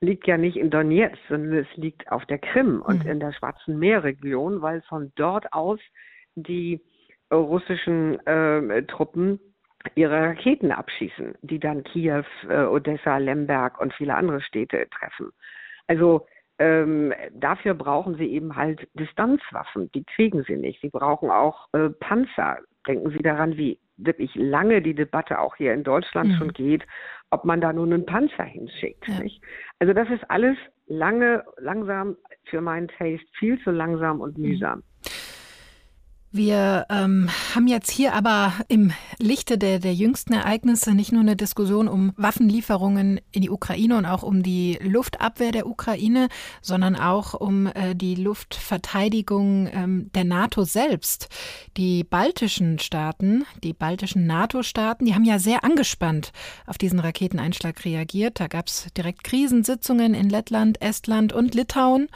liegt 0.00 0.26
ja 0.26 0.36
nicht 0.36 0.56
in 0.56 0.70
Donetsk, 0.70 1.18
sondern 1.28 1.58
es 1.58 1.76
liegt 1.76 2.10
auf 2.10 2.26
der 2.26 2.38
Krim 2.38 2.82
und 2.82 3.04
mhm. 3.04 3.10
in 3.10 3.20
der 3.20 3.32
Schwarzen 3.32 3.78
Meerregion, 3.78 4.60
weil 4.60 4.82
von 4.82 5.12
dort 5.14 5.52
aus 5.52 5.78
die 6.34 6.80
russischen 7.32 8.24
äh, 8.26 8.82
Truppen 8.84 9.38
ihre 9.94 10.20
Raketen 10.20 10.70
abschießen, 10.70 11.34
die 11.42 11.58
dann 11.58 11.82
Kiew, 11.84 12.24
äh, 12.48 12.64
Odessa, 12.64 13.16
Lemberg 13.18 13.80
und 13.80 13.94
viele 13.94 14.14
andere 14.14 14.40
Städte 14.40 14.88
treffen. 14.90 15.32
Also 15.86 16.26
ähm, 16.62 17.12
dafür 17.34 17.74
brauchen 17.74 18.14
sie 18.14 18.26
eben 18.26 18.54
halt 18.54 18.88
Distanzwaffen. 18.94 19.90
Die 19.92 20.04
kriegen 20.04 20.44
sie 20.44 20.54
nicht. 20.54 20.80
Sie 20.80 20.90
brauchen 20.90 21.28
auch 21.28 21.66
äh, 21.72 21.90
Panzer. 21.90 22.58
Denken 22.86 23.10
Sie 23.10 23.18
daran, 23.18 23.56
wie 23.56 23.80
wirklich 23.96 24.32
lange 24.36 24.80
die 24.80 24.94
Debatte 24.94 25.40
auch 25.40 25.56
hier 25.56 25.74
in 25.74 25.82
Deutschland 25.82 26.30
mhm. 26.30 26.36
schon 26.36 26.52
geht, 26.52 26.84
ob 27.30 27.44
man 27.44 27.60
da 27.60 27.72
nun 27.72 27.92
einen 27.92 28.06
Panzer 28.06 28.44
hinschickt. 28.44 29.08
Ja. 29.08 29.20
Also 29.80 29.92
das 29.92 30.08
ist 30.10 30.22
alles 30.30 30.56
lange, 30.86 31.42
langsam 31.58 32.16
für 32.44 32.60
meinen 32.60 32.86
Taste 32.86 33.26
viel 33.38 33.60
zu 33.62 33.72
langsam 33.72 34.20
und 34.20 34.38
mhm. 34.38 34.44
mühsam. 34.44 34.78
Mhm. 34.78 34.84
Wir 36.34 36.86
ähm, 36.88 37.28
haben 37.54 37.66
jetzt 37.66 37.90
hier 37.90 38.14
aber 38.14 38.54
im 38.68 38.90
Lichte 39.18 39.58
der, 39.58 39.78
der 39.80 39.92
jüngsten 39.92 40.32
Ereignisse 40.32 40.94
nicht 40.94 41.12
nur 41.12 41.20
eine 41.20 41.36
Diskussion 41.36 41.88
um 41.88 42.14
Waffenlieferungen 42.16 43.20
in 43.32 43.42
die 43.42 43.50
Ukraine 43.50 43.98
und 43.98 44.06
auch 44.06 44.22
um 44.22 44.42
die 44.42 44.78
Luftabwehr 44.80 45.52
der 45.52 45.66
Ukraine, 45.66 46.28
sondern 46.62 46.96
auch 46.96 47.34
um 47.34 47.66
äh, 47.66 47.94
die 47.94 48.14
Luftverteidigung 48.14 49.68
ähm, 49.74 50.10
der 50.14 50.24
NATO 50.24 50.64
selbst. 50.64 51.28
Die 51.76 52.02
baltischen 52.02 52.78
Staaten, 52.78 53.44
die 53.62 53.74
baltischen 53.74 54.26
NATO-Staaten, 54.26 55.04
die 55.04 55.14
haben 55.14 55.24
ja 55.24 55.38
sehr 55.38 55.64
angespannt 55.64 56.32
auf 56.66 56.78
diesen 56.78 56.98
Raketeneinschlag 56.98 57.84
reagiert. 57.84 58.40
Da 58.40 58.46
gab 58.46 58.68
es 58.68 58.86
direkt 58.96 59.22
Krisensitzungen 59.22 60.14
in 60.14 60.30
Lettland, 60.30 60.80
Estland 60.80 61.34
und 61.34 61.54
Litauen. 61.54 62.08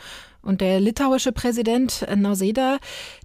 Und 0.46 0.60
der 0.60 0.78
litauische 0.78 1.32
Präsident 1.32 2.06
Nauseda, 2.14 2.78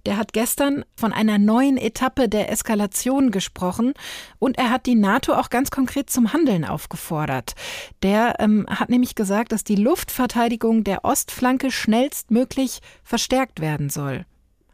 der 0.06 0.16
hat 0.16 0.32
gestern 0.32 0.84
von 0.96 1.12
einer 1.12 1.38
neuen 1.38 1.76
Etappe 1.76 2.28
der 2.28 2.50
Eskalation 2.50 3.30
gesprochen 3.30 3.94
und 4.40 4.58
er 4.58 4.70
hat 4.70 4.86
die 4.86 4.96
NATO 4.96 5.34
auch 5.34 5.48
ganz 5.48 5.70
konkret 5.70 6.10
zum 6.10 6.32
Handeln 6.32 6.64
aufgefordert. 6.64 7.54
Der 8.02 8.40
ähm, 8.40 8.66
hat 8.68 8.90
nämlich 8.90 9.14
gesagt, 9.14 9.52
dass 9.52 9.62
die 9.62 9.76
Luftverteidigung 9.76 10.82
der 10.82 11.04
Ostflanke 11.04 11.70
schnellstmöglich 11.70 12.80
verstärkt 13.04 13.60
werden 13.60 13.88
soll. 13.88 14.26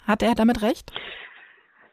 Hat 0.04 0.22
er 0.22 0.34
damit 0.34 0.62
recht? 0.62 0.90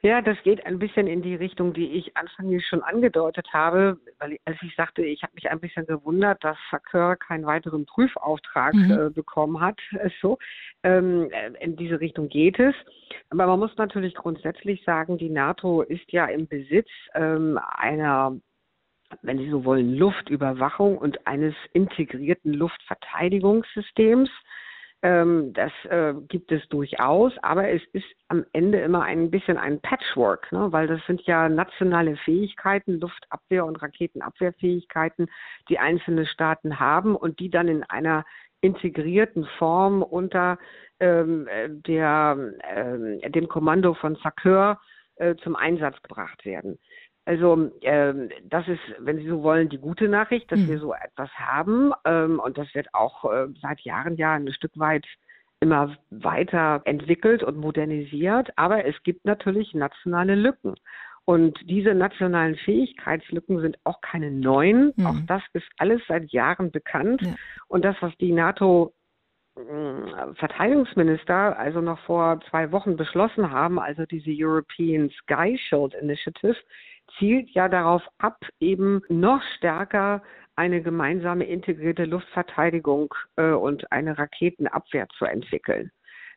Ja, 0.06 0.22
das 0.22 0.38
geht 0.44 0.64
ein 0.68 0.78
bisschen 0.78 1.08
in 1.08 1.24
die 1.24 1.34
Richtung, 1.34 1.74
die 1.74 1.94
ich 1.94 2.16
anfänglich 2.16 2.64
schon 2.68 2.84
angedeutet 2.84 3.48
habe, 3.52 3.98
weil 4.20 4.38
als 4.46 4.56
ich 4.62 4.76
sagte, 4.76 5.04
ich 5.04 5.24
habe 5.24 5.34
mich 5.34 5.50
ein 5.50 5.60
bisschen 5.60 5.88
gewundert, 5.88 6.44
dass 6.44 6.60
Fakör 6.70 7.16
keinen 7.16 7.48
weiteren 7.48 7.88
Prüfauftrag 7.88 8.76
mhm. 8.76 8.92
äh, 8.92 9.10
bekommen 9.10 9.60
hat. 9.60 9.80
So, 10.22 10.38
ähm, 10.84 11.32
in 11.60 11.76
diese 11.76 12.00
Richtung 12.00 12.30
geht 12.30 12.60
es. 12.60 12.76
Aber 13.32 13.48
man 13.48 13.58
muss 13.58 13.76
natürlich 13.78 14.14
grundsätzlich 14.14 14.84
sagen, 14.84 15.18
die 15.18 15.32
NATO 15.32 15.82
ist 15.82 16.12
ja 16.12 16.28
im 16.28 16.48
Besitz 16.48 16.88
ähm, 17.16 17.60
einer 17.76 18.38
wenn 19.24 19.40
Sie 19.40 19.50
so 19.50 19.66
wollen, 19.66 19.96
Luftüberwachung 19.96 20.98
und 20.98 21.26
eines 21.26 21.56
integrierten 21.74 22.54
Luftverteidigungssystems. 22.54 24.30
Ähm, 25.06 25.54
das 25.54 25.72
äh, 25.88 26.16
gibt 26.30 26.52
es 26.52 26.68
durchaus, 26.70 27.32
aber 27.44 27.70
es 27.70 27.84
ist 27.94 28.08
am 28.28 28.44
Ende 28.54 28.80
immer 28.80 29.04
ein 29.04 29.30
bisschen 29.30 29.56
ein 29.56 29.80
Patchwork, 29.80 30.52
ne? 30.52 30.72
weil 30.72 30.88
das 30.88 31.00
sind 31.06 31.22
ja 31.28 31.48
nationale 31.48 32.18
Fähigkeiten, 32.18 33.00
Luftabwehr- 33.00 33.68
und 33.68 33.80
Raketenabwehrfähigkeiten, 33.84 35.30
die 35.70 35.78
einzelne 35.78 36.26
Staaten 36.26 36.80
haben 36.80 37.16
und 37.16 37.40
die 37.40 37.52
dann 37.52 37.68
in 37.68 37.84
einer 37.84 38.26
integrierten 38.62 39.46
Form 39.60 40.02
unter 40.02 40.58
ähm, 41.00 41.48
der, 41.86 42.56
äh, 42.68 43.30
dem 43.30 43.48
Kommando 43.48 43.94
von 43.94 44.16
SACEUR 44.16 44.80
äh, 45.18 45.36
zum 45.36 45.56
Einsatz 45.56 46.02
gebracht 46.02 46.46
werden. 46.46 46.80
Also 47.26 47.72
ähm, 47.82 48.30
das 48.44 48.68
ist, 48.68 48.82
wenn 49.00 49.18
Sie 49.18 49.28
so 49.28 49.42
wollen, 49.42 49.68
die 49.70 49.80
gute 49.80 50.08
Nachricht, 50.08 50.52
dass 50.52 50.60
mhm. 50.60 50.68
wir 50.68 50.80
so 50.80 50.94
etwas 50.94 51.30
haben 51.34 51.92
ähm, 52.06 52.40
und 52.40 52.58
das 52.58 52.74
wird 52.76 52.94
auch 52.94 53.26
äh, 53.26 53.48
seit 53.62 53.82
Jahren 53.82 54.16
ja 54.16 54.34
ein 54.34 54.54
Stück 54.54 54.78
weit 54.78 55.06
immer 55.60 55.96
weiter 56.12 56.82
entwickelt 56.86 57.42
und 57.42 57.58
modernisiert. 57.58 58.50
Aber 58.58 58.86
es 58.86 58.96
gibt 59.04 59.26
natürlich 59.26 59.74
nationale 59.74 60.36
Lücken. 60.36 60.76
Und 61.26 61.58
diese 61.68 61.96
nationalen 61.96 62.56
Fähigkeitslücken 62.56 63.60
sind 63.60 63.80
auch 63.84 64.00
keine 64.02 64.30
neuen. 64.30 64.94
Mhm. 64.96 65.06
Auch 65.08 65.20
das 65.26 65.42
ist 65.54 65.66
alles 65.78 66.02
seit 66.08 66.32
Jahren 66.32 66.70
bekannt. 66.70 67.22
Ja. 67.24 67.34
Und 67.68 67.84
das, 67.84 67.96
was 68.02 68.16
die 68.18 68.32
NATO 68.32 68.94
hm, 69.58 70.36
Verteidigungsminister 70.36 71.58
also 71.58 71.82
noch 71.82 72.00
vor 72.02 72.40
zwei 72.50 72.72
Wochen 72.72 72.96
beschlossen 72.96 73.50
haben, 73.50 73.80
also 73.80 74.06
diese 74.06 74.30
European 74.30 75.10
Sky 75.22 75.58
Shield 75.58 75.96
Initiative, 75.96 76.58
zielt 77.18 77.50
ja 77.52 77.70
darauf 77.70 78.04
ab, 78.18 78.38
eben 78.60 79.02
noch 79.10 79.42
stärker 79.58 80.22
eine 80.56 80.82
gemeinsame 80.82 81.46
integrierte 81.46 82.06
Luftverteidigung 82.06 83.14
äh, 83.36 83.52
und 83.52 83.92
eine 83.92 84.18
Raketenabwehr 84.18 85.08
zu 85.18 85.26
entwickeln. 85.26 85.92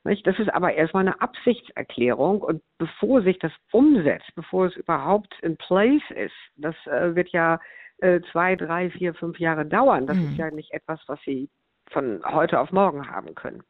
Nicht? 0.05 0.27
Das 0.27 0.39
ist 0.39 0.53
aber 0.53 0.75
erstmal 0.75 1.07
eine 1.07 1.21
Absichtserklärung 1.21 2.41
und 2.41 2.63
bevor 2.79 3.23
sich 3.23 3.39
das 3.39 3.53
umsetzt, 3.73 4.31
bevor 4.35 4.67
es 4.67 4.77
überhaupt 4.77 5.35
in 5.43 5.57
place 5.57 6.03
ist, 6.15 6.35
das 6.57 6.75
äh, 6.87 7.15
wird 7.15 7.29
ja 7.31 7.61
äh, 7.99 8.21
zwei, 8.33 8.57
drei, 8.57 8.91
vier, 8.91 9.15
fünf 9.15 9.39
Jahre 9.39 9.67
dauern. 9.67 10.07
Das 10.07 10.17
mhm. 10.17 10.31
ist 10.31 10.39
ja 10.39 10.51
nicht 10.51 10.73
etwas, 10.73 11.01
was 11.07 11.21
Sie 11.25 11.49
von 11.91 12.23
heute 12.25 12.61
auf 12.61 12.71
morgen 12.71 13.11
haben 13.11 13.35
können. 13.35 13.63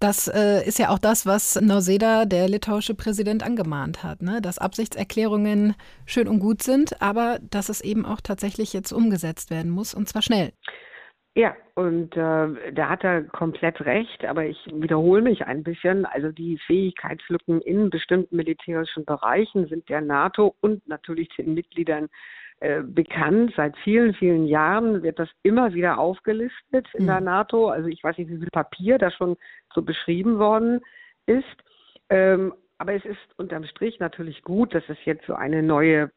Das 0.00 0.28
äh, 0.28 0.66
ist 0.66 0.78
ja 0.78 0.88
auch 0.88 0.98
das, 0.98 1.26
was 1.26 1.60
Nauseda, 1.60 2.24
der 2.24 2.48
litauische 2.48 2.94
Präsident, 2.94 3.42
angemahnt 3.42 4.02
hat, 4.02 4.22
ne? 4.22 4.40
dass 4.40 4.58
Absichtserklärungen 4.58 5.74
schön 6.06 6.26
und 6.26 6.40
gut 6.40 6.62
sind, 6.62 7.02
aber 7.02 7.38
dass 7.50 7.68
es 7.68 7.82
eben 7.82 8.06
auch 8.06 8.22
tatsächlich 8.22 8.72
jetzt 8.72 8.92
umgesetzt 8.92 9.50
werden 9.50 9.70
muss 9.70 9.92
und 9.92 10.08
zwar 10.08 10.22
schnell. 10.22 10.52
Ja, 11.36 11.54
und 11.74 12.16
äh, 12.16 12.72
da 12.72 12.88
hat 12.88 13.04
er 13.04 13.22
komplett 13.24 13.82
recht, 13.82 14.24
aber 14.24 14.46
ich 14.46 14.58
wiederhole 14.72 15.20
mich 15.20 15.44
ein 15.44 15.62
bisschen. 15.62 16.06
Also 16.06 16.32
die 16.32 16.58
Fähigkeitslücken 16.66 17.60
in 17.60 17.90
bestimmten 17.90 18.34
militärischen 18.36 19.04
Bereichen 19.04 19.68
sind 19.68 19.88
der 19.90 20.00
NATO 20.00 20.56
und 20.60 20.86
natürlich 20.88 21.28
den 21.36 21.54
Mitgliedern 21.54 22.08
äh, 22.60 22.82
bekannt. 22.82 23.54
Seit 23.56 23.76
vielen, 23.78 24.12
vielen 24.14 24.46
Jahren 24.46 25.02
wird 25.02 25.18
das 25.18 25.30
immer 25.42 25.72
wieder 25.72 25.98
aufgelistet 25.98 26.86
in 26.92 27.04
mhm. 27.04 27.08
der 27.08 27.20
NATO. 27.20 27.68
Also 27.68 27.88
ich 27.88 28.04
weiß 28.04 28.18
nicht, 28.18 28.30
wie 28.30 28.38
viel 28.38 28.50
Papier 28.50 28.98
da 28.98 29.10
schon 29.10 29.36
so 29.74 29.80
beschrieben 29.82 30.38
worden 30.38 30.80
ist. 31.24 31.44
Ähm, 32.10 32.52
aber 32.76 32.94
es 32.94 33.04
ist 33.06 33.18
unterm 33.38 33.64
Strich 33.64 33.98
natürlich 33.98 34.42
gut, 34.42 34.74
dass 34.74 34.84
es 34.88 34.98
jetzt 35.04 35.26
so 35.26 35.34
eine 35.34 35.62
neue 35.62 36.10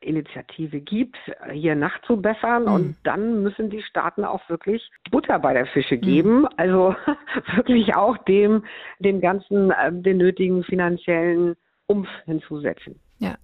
Initiative 0.00 0.80
gibt, 0.80 1.16
hier 1.52 1.76
nachzubessern. 1.76 2.64
Mhm. 2.64 2.72
Und 2.72 2.96
dann 3.04 3.42
müssen 3.42 3.70
die 3.70 3.82
Staaten 3.82 4.24
auch 4.24 4.48
wirklich 4.48 4.90
Butter 5.10 5.38
bei 5.38 5.52
der 5.52 5.66
Fische 5.66 5.98
geben. 5.98 6.40
Mhm. 6.40 6.48
Also 6.56 6.96
wirklich 7.54 7.94
auch 7.94 8.18
dem, 8.18 8.64
dem 8.98 9.20
ganzen, 9.20 9.70
äh, 9.70 9.92
den 9.92 10.18
nötigen 10.18 10.64
finanziellen 10.64 11.54
Umf 11.86 12.08
hinzusetzen. 12.24 12.98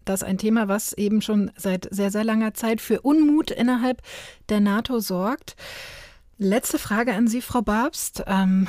Das 0.05 0.23
ein 0.23 0.39
Thema, 0.39 0.69
was 0.69 0.93
eben 0.93 1.23
schon 1.23 1.51
seit 1.57 1.89
sehr, 1.91 2.11
sehr 2.11 2.25
langer 2.25 2.55
Zeit 2.55 2.81
für 2.81 3.01
Unmut 3.01 3.51
innerhalb 3.51 4.03
der 4.49 4.61
NATO 4.61 4.99
sorgt. 4.99 5.57
Letzte 6.39 6.79
Frage 6.79 7.15
an 7.15 7.29
Sie, 7.29 7.41
Frau 7.41 7.63
Babst. 7.63 8.25
Ähm, 8.27 8.69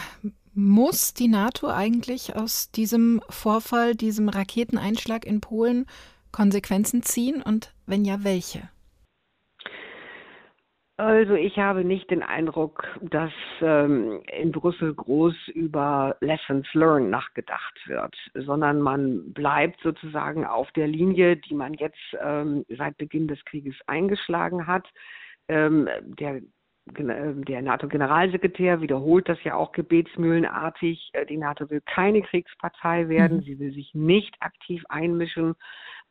muss 0.54 1.14
die 1.14 1.28
NATO 1.28 1.68
eigentlich 1.68 2.36
aus 2.36 2.70
diesem 2.70 3.22
Vorfall, 3.30 3.96
diesem 3.96 4.30
Raketeneinschlag 4.30 5.26
in 5.26 5.42
Polen 5.42 5.88
Konsequenzen 6.32 7.04
ziehen 7.04 7.42
und 7.42 7.74
wenn 7.86 8.06
ja, 8.06 8.24
welche? 8.24 8.70
Also 11.04 11.34
ich 11.34 11.60
habe 11.60 11.84
nicht 11.84 12.10
den 12.12 12.24
Eindruck, 12.24 12.88
dass 13.02 13.34
ähm, 13.60 14.22
in 14.40 14.54
Brüssel 14.54 14.94
groß 14.94 15.36
über 15.50 16.16
Lessons 16.22 16.66
Learned 16.74 17.10
nachgedacht 17.10 17.78
wird, 17.88 18.16
sondern 18.34 18.80
man 18.80 19.34
bleibt 19.34 19.82
sozusagen 19.82 20.46
auf 20.46 20.72
der 20.72 20.88
Linie, 20.88 21.36
die 21.36 21.56
man 21.56 21.74
jetzt 21.74 22.00
ähm, 22.22 22.64
seit 22.70 22.96
Beginn 22.98 23.28
des 23.28 23.44
Krieges 23.44 23.76
eingeschlagen 23.86 24.66
hat. 24.66 24.88
Ähm, 25.50 25.90
der 26.06 26.40
der 26.86 27.62
NATO-Generalsekretär 27.62 28.80
wiederholt 28.80 29.28
das 29.28 29.42
ja 29.44 29.56
auch 29.56 29.74
gebetsmühlenartig. 29.74 31.10
Äh, 31.12 31.26
die 31.26 31.38
NATO 31.38 31.70
will 31.70 31.82
keine 31.82 32.22
Kriegspartei 32.22 33.10
werden. 33.10 33.40
Mhm. 33.40 33.44
Sie 33.44 33.60
will 33.60 33.74
sich 33.74 33.94
nicht 33.94 34.36
aktiv 34.40 34.82
einmischen 34.88 35.56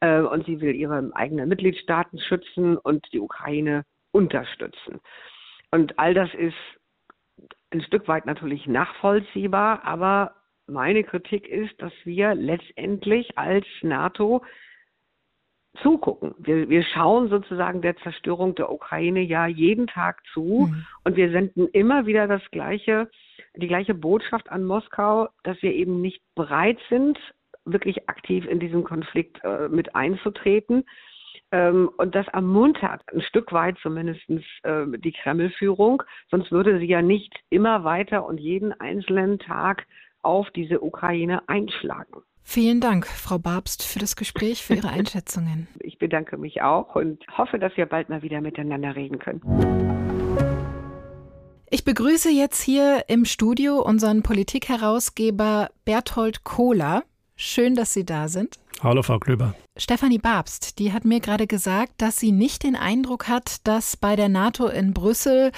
äh, 0.00 0.20
und 0.20 0.44
sie 0.44 0.60
will 0.60 0.74
ihre 0.74 1.10
eigenen 1.14 1.48
Mitgliedstaaten 1.48 2.18
schützen 2.18 2.76
und 2.76 3.06
die 3.14 3.20
Ukraine 3.20 3.84
unterstützen. 4.12 5.00
Und 5.70 5.98
all 5.98 6.14
das 6.14 6.32
ist 6.34 6.56
ein 7.70 7.80
Stück 7.82 8.06
weit 8.08 8.26
natürlich 8.26 8.66
nachvollziehbar, 8.66 9.84
aber 9.84 10.34
meine 10.66 11.02
Kritik 11.04 11.48
ist, 11.48 11.80
dass 11.80 11.92
wir 12.04 12.34
letztendlich 12.34 13.36
als 13.36 13.66
NATO 13.82 14.42
zugucken. 15.80 16.34
Wir, 16.38 16.68
wir 16.68 16.82
schauen 16.82 17.28
sozusagen 17.28 17.80
der 17.80 17.96
Zerstörung 17.96 18.54
der 18.54 18.70
Ukraine 18.70 19.20
ja 19.20 19.46
jeden 19.46 19.86
Tag 19.86 20.22
zu 20.32 20.68
mhm. 20.70 20.86
und 21.04 21.16
wir 21.16 21.30
senden 21.30 21.68
immer 21.68 22.06
wieder 22.06 22.26
das 22.26 22.42
gleiche, 22.50 23.10
die 23.56 23.68
gleiche 23.68 23.94
Botschaft 23.94 24.50
an 24.50 24.64
Moskau, 24.64 25.28
dass 25.44 25.60
wir 25.62 25.72
eben 25.72 26.00
nicht 26.02 26.22
bereit 26.34 26.78
sind, 26.90 27.18
wirklich 27.64 28.08
aktiv 28.08 28.46
in 28.46 28.60
diesen 28.60 28.84
Konflikt 28.84 29.42
äh, 29.44 29.68
mit 29.68 29.94
einzutreten. 29.94 30.84
Ähm, 31.52 31.90
und 31.98 32.14
das 32.14 32.26
ermuntert 32.28 33.02
ein 33.12 33.20
Stück 33.20 33.52
weit 33.52 33.76
zumindest 33.82 34.22
äh, 34.62 34.86
die 34.98 35.12
Kreml-Führung. 35.12 36.02
Sonst 36.30 36.50
würde 36.50 36.78
sie 36.78 36.86
ja 36.86 37.02
nicht 37.02 37.32
immer 37.50 37.84
weiter 37.84 38.26
und 38.26 38.40
jeden 38.40 38.72
einzelnen 38.72 39.38
Tag 39.38 39.86
auf 40.22 40.50
diese 40.50 40.82
Ukraine 40.82 41.46
einschlagen. 41.48 42.22
Vielen 42.42 42.80
Dank, 42.80 43.06
Frau 43.06 43.38
Babst, 43.38 43.84
für 43.84 43.98
das 43.98 44.16
Gespräch, 44.16 44.64
für 44.64 44.74
Ihre 44.74 44.88
Einschätzungen. 44.90 45.68
Ich 45.78 45.98
bedanke 45.98 46.38
mich 46.38 46.62
auch 46.62 46.96
und 46.96 47.22
hoffe, 47.36 47.58
dass 47.58 47.76
wir 47.76 47.86
bald 47.86 48.08
mal 48.08 48.22
wieder 48.22 48.40
miteinander 48.40 48.96
reden 48.96 49.18
können. 49.18 49.40
Ich 51.70 51.84
begrüße 51.84 52.30
jetzt 52.30 52.62
hier 52.62 53.04
im 53.08 53.24
Studio 53.24 53.80
unseren 53.80 54.22
Politikherausgeber 54.22 55.70
Berthold 55.84 56.44
Kohler. 56.44 57.04
Schön, 57.36 57.74
dass 57.74 57.92
Sie 57.92 58.04
da 58.04 58.28
sind. 58.28 58.58
Hallo, 58.82 59.02
Frau 59.02 59.18
Klöber. 59.18 59.54
Stefanie 59.76 60.18
Babst, 60.18 60.78
die 60.78 60.92
hat 60.92 61.04
mir 61.04 61.20
gerade 61.20 61.46
gesagt, 61.46 61.92
dass 61.98 62.18
sie 62.18 62.32
nicht 62.32 62.64
den 62.64 62.74
Eindruck 62.74 63.28
hat, 63.28 63.66
dass 63.66 63.96
bei 63.96 64.16
der 64.16 64.28
NATO 64.28 64.66
in 64.66 64.92
Brüssel 64.92 65.52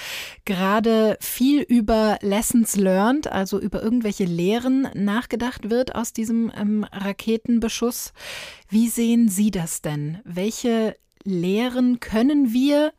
gerade 0.45 1.17
viel 1.19 1.61
über 1.61 2.19
Lessons 2.21 2.75
learned, 2.75 3.27
also 3.27 3.59
über 3.59 3.81
irgendwelche 3.81 4.25
Lehren 4.25 4.87
nachgedacht 4.93 5.69
wird 5.69 5.95
aus 5.95 6.13
diesem 6.13 6.51
ähm, 6.55 6.85
Raketenbeschuss. 6.91 8.13
Wie 8.69 8.87
sehen 8.89 9.27
Sie 9.27 9.49
das 9.49 9.81
denn? 9.81 10.19
Welche 10.23 10.95
Lehren 11.23 11.99
können 11.99 12.53
wir, 12.53 12.93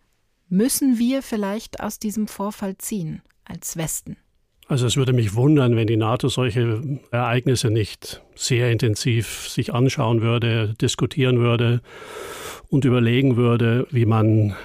müssen 0.48 0.98
wir 0.98 1.22
vielleicht 1.22 1.80
aus 1.80 2.00
diesem 2.00 2.26
Vorfall 2.26 2.76
ziehen 2.78 3.22
als 3.44 3.76
Westen? 3.76 4.16
Also 4.68 4.86
es 4.86 4.96
würde 4.96 5.12
mich 5.12 5.34
wundern, 5.34 5.76
wenn 5.76 5.86
die 5.86 5.96
NATO 5.96 6.28
solche 6.28 6.82
Ereignisse 7.12 7.70
nicht 7.70 8.22
sehr 8.34 8.72
intensiv 8.72 9.48
sich 9.48 9.72
anschauen 9.72 10.22
würde, 10.22 10.74
diskutieren 10.80 11.38
würde 11.38 11.80
und 12.68 12.84
überlegen 12.84 13.36
würde, 13.36 13.86
wie 13.90 14.06
man 14.06 14.56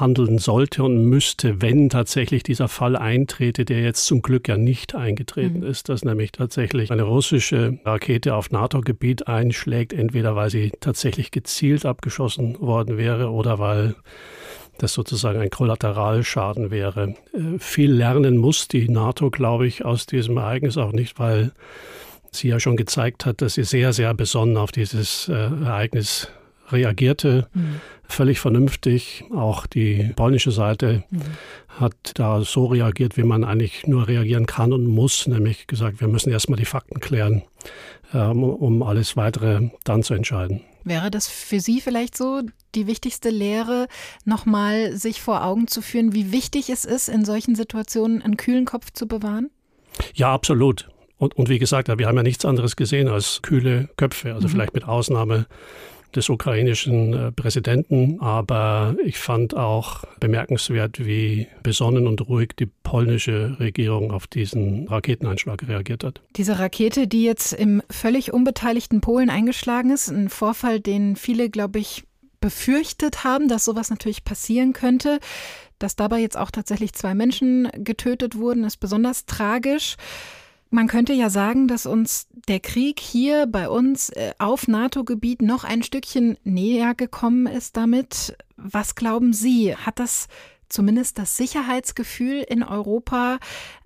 handeln 0.00 0.38
sollte 0.38 0.82
und 0.82 1.04
müsste, 1.04 1.62
wenn 1.62 1.88
tatsächlich 1.88 2.42
dieser 2.42 2.68
Fall 2.68 2.96
eintrete, 2.96 3.64
der 3.64 3.80
jetzt 3.80 4.06
zum 4.06 4.22
Glück 4.22 4.48
ja 4.48 4.56
nicht 4.56 4.94
eingetreten 4.94 5.60
mhm. 5.60 5.66
ist, 5.66 5.88
dass 5.88 6.04
nämlich 6.04 6.32
tatsächlich 6.32 6.90
eine 6.90 7.02
russische 7.02 7.78
Rakete 7.84 8.34
auf 8.34 8.50
NATO-Gebiet 8.50 9.28
einschlägt, 9.28 9.92
entweder 9.92 10.34
weil 10.36 10.50
sie 10.50 10.72
tatsächlich 10.80 11.30
gezielt 11.30 11.86
abgeschossen 11.86 12.60
worden 12.60 12.96
wäre 12.96 13.30
oder 13.30 13.58
weil 13.58 13.94
das 14.78 14.94
sozusagen 14.94 15.40
ein 15.40 15.50
Kollateralschaden 15.50 16.70
wäre. 16.70 17.14
Äh, 17.32 17.58
viel 17.58 17.92
lernen 17.92 18.38
muss 18.38 18.68
die 18.68 18.88
NATO, 18.88 19.30
glaube 19.30 19.66
ich, 19.66 19.84
aus 19.84 20.06
diesem 20.06 20.36
Ereignis 20.36 20.76
auch 20.76 20.92
nicht, 20.92 21.18
weil 21.18 21.52
sie 22.30 22.48
ja 22.48 22.60
schon 22.60 22.76
gezeigt 22.76 23.26
hat, 23.26 23.42
dass 23.42 23.54
sie 23.54 23.64
sehr, 23.64 23.92
sehr 23.92 24.14
besonnen 24.14 24.56
auf 24.56 24.72
dieses 24.72 25.28
äh, 25.28 25.32
Ereignis 25.32 26.28
reagierte. 26.70 27.48
Mhm. 27.54 27.80
Völlig 28.04 28.40
vernünftig. 28.40 29.24
Auch 29.34 29.66
die 29.66 30.12
polnische 30.16 30.50
Seite 30.50 31.04
mhm. 31.10 31.22
hat 31.68 31.94
da 32.14 32.42
so 32.42 32.66
reagiert, 32.66 33.16
wie 33.16 33.22
man 33.22 33.44
eigentlich 33.44 33.86
nur 33.86 34.08
reagieren 34.08 34.46
kann 34.46 34.72
und 34.72 34.86
muss, 34.86 35.26
nämlich 35.26 35.66
gesagt, 35.66 36.00
wir 36.00 36.08
müssen 36.08 36.30
erstmal 36.30 36.58
die 36.58 36.64
Fakten 36.64 37.00
klären, 37.00 37.42
ähm, 38.14 38.42
um 38.42 38.82
alles 38.82 39.16
weitere 39.16 39.70
dann 39.84 40.02
zu 40.02 40.14
entscheiden. 40.14 40.62
Wäre 40.88 41.10
das 41.10 41.28
für 41.28 41.60
Sie 41.60 41.80
vielleicht 41.80 42.16
so 42.16 42.42
die 42.74 42.86
wichtigste 42.86 43.30
Lehre, 43.30 43.88
nochmal 44.24 44.96
sich 44.96 45.20
vor 45.20 45.44
Augen 45.44 45.68
zu 45.68 45.82
führen, 45.82 46.14
wie 46.14 46.32
wichtig 46.32 46.70
es 46.70 46.84
ist, 46.84 47.08
in 47.08 47.24
solchen 47.24 47.54
Situationen 47.54 48.22
einen 48.22 48.36
kühlen 48.36 48.64
Kopf 48.64 48.92
zu 48.92 49.06
bewahren? 49.06 49.50
Ja, 50.14 50.32
absolut. 50.32 50.88
Und, 51.18 51.36
und 51.36 51.48
wie 51.48 51.58
gesagt, 51.58 51.88
wir 51.88 52.06
haben 52.06 52.16
ja 52.16 52.22
nichts 52.22 52.44
anderes 52.44 52.76
gesehen 52.76 53.08
als 53.08 53.42
kühle 53.42 53.88
Köpfe, 53.96 54.34
also 54.34 54.46
mhm. 54.46 54.52
vielleicht 54.52 54.74
mit 54.74 54.84
Ausnahme 54.84 55.46
des 56.14 56.28
ukrainischen 56.28 57.12
äh, 57.12 57.32
Präsidenten. 57.32 58.20
Aber 58.20 58.96
ich 59.04 59.18
fand 59.18 59.56
auch 59.56 60.04
bemerkenswert, 60.20 61.04
wie 61.04 61.46
besonnen 61.62 62.06
und 62.06 62.28
ruhig 62.28 62.50
die 62.58 62.66
polnische 62.66 63.56
Regierung 63.58 64.10
auf 64.10 64.26
diesen 64.26 64.88
Raketeneinschlag 64.88 65.66
reagiert 65.68 66.04
hat. 66.04 66.20
Diese 66.36 66.58
Rakete, 66.58 67.06
die 67.06 67.24
jetzt 67.24 67.52
im 67.52 67.82
völlig 67.90 68.32
unbeteiligten 68.32 69.00
Polen 69.00 69.30
eingeschlagen 69.30 69.90
ist, 69.90 70.08
ein 70.08 70.28
Vorfall, 70.28 70.80
den 70.80 71.16
viele, 71.16 71.50
glaube 71.50 71.78
ich, 71.78 72.04
befürchtet 72.40 73.24
haben, 73.24 73.48
dass 73.48 73.64
sowas 73.64 73.90
natürlich 73.90 74.24
passieren 74.24 74.72
könnte. 74.72 75.18
Dass 75.78 75.96
dabei 75.96 76.20
jetzt 76.20 76.36
auch 76.36 76.50
tatsächlich 76.50 76.92
zwei 76.92 77.14
Menschen 77.14 77.68
getötet 77.72 78.36
wurden, 78.36 78.64
ist 78.64 78.78
besonders 78.78 79.26
tragisch. 79.26 79.96
Man 80.70 80.86
könnte 80.86 81.12
ja 81.14 81.30
sagen, 81.30 81.66
dass 81.66 81.86
uns 81.86 82.28
der 82.48 82.60
Krieg 82.60 83.00
hier 83.00 83.46
bei 83.46 83.68
uns 83.68 84.10
äh, 84.10 84.34
auf 84.38 84.68
NATO-Gebiet 84.68 85.42
noch 85.42 85.64
ein 85.64 85.82
Stückchen 85.82 86.36
näher 86.44 86.94
gekommen 86.94 87.46
ist 87.46 87.76
damit. 87.76 88.36
Was 88.56 88.94
glauben 88.94 89.32
Sie? 89.32 89.74
Hat 89.74 89.98
das 89.98 90.28
zumindest 90.68 91.18
das 91.18 91.36
Sicherheitsgefühl 91.36 92.42
in 92.42 92.62
Europa 92.62 93.38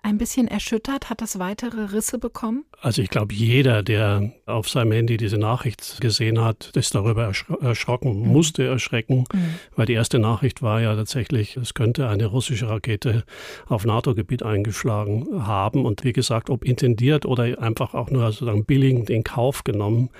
ein 0.02 0.18
bisschen 0.18 0.48
erschüttert? 0.48 1.10
Hat 1.10 1.20
das 1.20 1.38
weitere 1.38 1.92
Risse 1.92 2.18
bekommen? 2.18 2.64
Also 2.80 3.02
ich 3.02 3.10
glaube, 3.10 3.34
jeder, 3.34 3.82
der 3.82 4.32
auf 4.46 4.68
seinem 4.68 4.92
Handy 4.92 5.16
diese 5.16 5.38
Nachricht 5.38 6.00
gesehen 6.00 6.40
hat, 6.40 6.72
ist 6.74 6.94
darüber 6.94 7.32
erschrocken, 7.60 8.20
mhm. 8.20 8.32
musste 8.32 8.66
erschrecken, 8.66 9.24
mhm. 9.32 9.54
weil 9.76 9.86
die 9.86 9.92
erste 9.92 10.18
Nachricht 10.18 10.62
war 10.62 10.80
ja 10.80 10.94
tatsächlich, 10.96 11.56
es 11.56 11.74
könnte 11.74 12.08
eine 12.08 12.26
russische 12.26 12.68
Rakete 12.68 13.24
auf 13.68 13.84
NATO-Gebiet 13.84 14.42
eingeschlagen 14.42 15.46
haben. 15.46 15.84
Und 15.84 16.04
wie 16.04 16.12
gesagt, 16.12 16.50
ob 16.50 16.64
intendiert 16.64 17.26
oder 17.26 17.60
einfach 17.60 17.94
auch 17.94 18.10
nur 18.10 18.30
sozusagen 18.32 18.64
billigend 18.64 19.10
in 19.10 19.22
Kauf 19.24 19.64
genommen, 19.64 20.10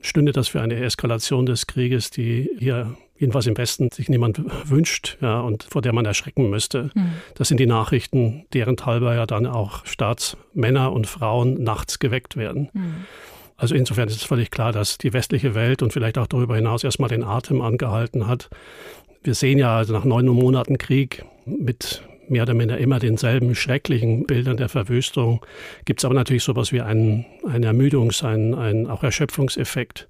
stünde 0.00 0.32
das 0.32 0.48
für 0.48 0.60
eine 0.60 0.76
Eskalation 0.76 1.46
des 1.46 1.66
Krieges, 1.66 2.10
die 2.10 2.50
hier 2.58 2.96
jedenfalls 3.18 3.46
im 3.46 3.56
Westen 3.56 3.90
sich 3.90 4.08
niemand 4.08 4.40
wünscht 4.68 5.18
ja, 5.20 5.40
und 5.40 5.64
vor 5.64 5.82
der 5.82 5.92
man 5.92 6.04
erschrecken 6.04 6.50
müsste. 6.50 6.90
Mhm. 6.94 7.12
Das 7.34 7.48
sind 7.48 7.58
die 7.58 7.66
Nachrichten, 7.66 8.46
deren 8.52 8.76
halber 8.84 9.14
ja 9.14 9.26
dann 9.26 9.46
auch 9.46 9.84
Staatsmänner 9.86 10.92
und 10.92 11.06
Frauen 11.06 11.62
nachts 11.62 11.98
geweckt 11.98 12.36
werden. 12.36 12.68
Mhm. 12.72 12.94
Also 13.56 13.74
insofern 13.74 14.08
ist 14.08 14.16
es 14.16 14.24
völlig 14.24 14.50
klar, 14.50 14.72
dass 14.72 14.98
die 14.98 15.12
westliche 15.12 15.54
Welt 15.54 15.82
und 15.82 15.92
vielleicht 15.92 16.18
auch 16.18 16.26
darüber 16.26 16.56
hinaus 16.56 16.84
erstmal 16.84 17.08
den 17.08 17.24
Atem 17.24 17.62
angehalten 17.62 18.26
hat. 18.26 18.50
Wir 19.22 19.34
sehen 19.34 19.58
ja 19.58 19.76
also 19.76 19.92
nach 19.92 20.04
neun 20.04 20.26
Monaten 20.26 20.76
Krieg 20.78 21.24
mit 21.46 22.02
mehr 22.28 22.42
oder 22.42 22.54
minder 22.54 22.78
immer 22.78 22.98
denselben 22.98 23.54
schrecklichen 23.54 24.26
Bildern 24.26 24.56
der 24.56 24.68
Verwüstung, 24.68 25.44
gibt 25.84 26.00
es 26.00 26.04
aber 26.04 26.14
natürlich 26.14 26.42
sowas 26.42 26.72
wie 26.72 26.80
einen, 26.80 27.24
einen 27.46 27.64
Ermüdungs-, 27.64 28.24
einen, 28.24 28.54
einen 28.54 28.86
auch 28.88 29.02
Erschöpfungseffekt. 29.02 30.08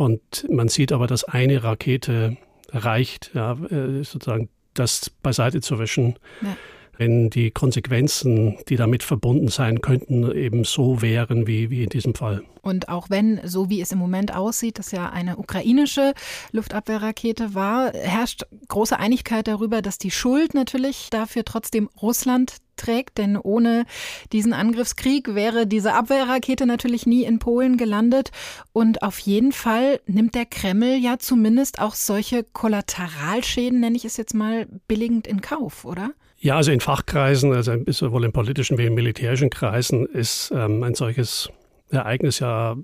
Und 0.00 0.46
man 0.48 0.68
sieht 0.68 0.92
aber, 0.92 1.06
dass 1.06 1.24
eine 1.24 1.62
Rakete 1.62 2.38
reicht, 2.70 3.32
ja, 3.34 3.52
äh, 3.52 4.02
sozusagen 4.02 4.48
das 4.72 5.10
beiseite 5.10 5.60
zu 5.60 5.78
wischen. 5.78 6.18
Ja. 6.40 6.56
Wenn 7.00 7.30
die 7.30 7.50
Konsequenzen, 7.50 8.58
die 8.68 8.76
damit 8.76 9.02
verbunden 9.02 9.48
sein 9.48 9.80
könnten, 9.80 10.30
eben 10.36 10.64
so 10.64 11.00
wären 11.00 11.46
wie, 11.46 11.70
wie 11.70 11.82
in 11.82 11.88
diesem 11.88 12.14
Fall. 12.14 12.42
Und 12.60 12.90
auch 12.90 13.08
wenn, 13.08 13.40
so 13.42 13.70
wie 13.70 13.80
es 13.80 13.90
im 13.90 13.98
Moment 13.98 14.34
aussieht, 14.34 14.78
das 14.78 14.92
ja 14.92 15.08
eine 15.08 15.38
ukrainische 15.38 16.12
Luftabwehrrakete 16.52 17.54
war, 17.54 17.94
herrscht 17.94 18.42
große 18.68 18.98
Einigkeit 18.98 19.48
darüber, 19.48 19.80
dass 19.80 19.96
die 19.96 20.10
Schuld 20.10 20.52
natürlich 20.52 21.08
dafür 21.08 21.46
trotzdem 21.46 21.88
Russland 22.02 22.56
trägt, 22.76 23.16
denn 23.16 23.38
ohne 23.38 23.86
diesen 24.32 24.52
Angriffskrieg 24.52 25.34
wäre 25.34 25.66
diese 25.66 25.94
Abwehrrakete 25.94 26.66
natürlich 26.66 27.06
nie 27.06 27.24
in 27.24 27.38
Polen 27.38 27.78
gelandet. 27.78 28.30
Und 28.74 29.02
auf 29.02 29.18
jeden 29.20 29.52
Fall 29.52 30.00
nimmt 30.06 30.34
der 30.34 30.44
Kreml 30.44 30.96
ja 30.96 31.18
zumindest 31.18 31.78
auch 31.78 31.94
solche 31.94 32.44
Kollateralschäden, 32.44 33.80
nenne 33.80 33.96
ich 33.96 34.04
es 34.04 34.18
jetzt 34.18 34.34
mal, 34.34 34.66
billigend 34.86 35.26
in 35.26 35.40
Kauf, 35.40 35.86
oder? 35.86 36.10
Ja, 36.40 36.56
also 36.56 36.72
in 36.72 36.80
Fachkreisen, 36.80 37.52
also 37.52 37.74
sowohl 37.86 38.24
in 38.24 38.32
politischen 38.32 38.78
wie 38.78 38.86
in 38.86 38.94
militärischen 38.94 39.50
Kreisen, 39.50 40.06
ist 40.06 40.50
ähm, 40.54 40.82
ein 40.82 40.94
solches 40.94 41.50
Ereignis 41.90 42.38
ja 42.38 42.76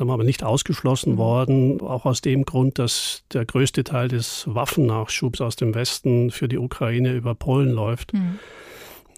sagen 0.00 0.08
wir 0.08 0.16
mal, 0.16 0.24
nicht 0.24 0.42
ausgeschlossen 0.42 1.14
mhm. 1.14 1.18
worden, 1.18 1.80
auch 1.82 2.06
aus 2.06 2.22
dem 2.22 2.44
Grund, 2.44 2.78
dass 2.78 3.24
der 3.32 3.44
größte 3.44 3.84
Teil 3.84 4.08
des 4.08 4.44
Waffennachschubs 4.46 5.42
aus 5.42 5.56
dem 5.56 5.74
Westen 5.74 6.30
für 6.30 6.48
die 6.48 6.56
Ukraine 6.56 7.12
über 7.12 7.34
Polen 7.34 7.70
läuft. 7.70 8.14
Mhm. 8.14 8.38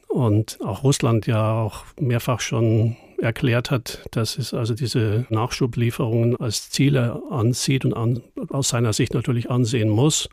Und 0.08 0.58
auch 0.60 0.82
Russland 0.82 1.28
ja 1.28 1.62
auch 1.62 1.84
mehrfach 2.00 2.40
schon 2.40 2.96
erklärt 3.18 3.70
hat, 3.70 4.00
dass 4.10 4.38
es 4.38 4.54
also 4.54 4.74
diese 4.74 5.26
Nachschublieferungen 5.30 6.36
als 6.36 6.70
Ziele 6.70 7.22
ansieht 7.30 7.84
und 7.84 7.94
an, 7.94 8.22
aus 8.48 8.68
seiner 8.68 8.92
Sicht 8.92 9.14
natürlich 9.14 9.50
ansehen 9.50 9.88
muss. 9.88 10.28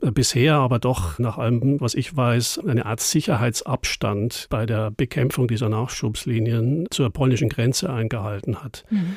Bisher 0.00 0.54
aber 0.54 0.78
doch, 0.78 1.18
nach 1.18 1.36
allem, 1.36 1.78
was 1.80 1.94
ich 1.94 2.16
weiß, 2.16 2.60
eine 2.66 2.86
Art 2.86 3.00
Sicherheitsabstand 3.00 4.46
bei 4.48 4.64
der 4.64 4.90
Bekämpfung 4.90 5.46
dieser 5.46 5.68
Nachschubslinien 5.68 6.86
zur 6.90 7.10
polnischen 7.10 7.50
Grenze 7.50 7.90
eingehalten 7.92 8.62
hat. 8.62 8.84
Mhm. 8.88 9.16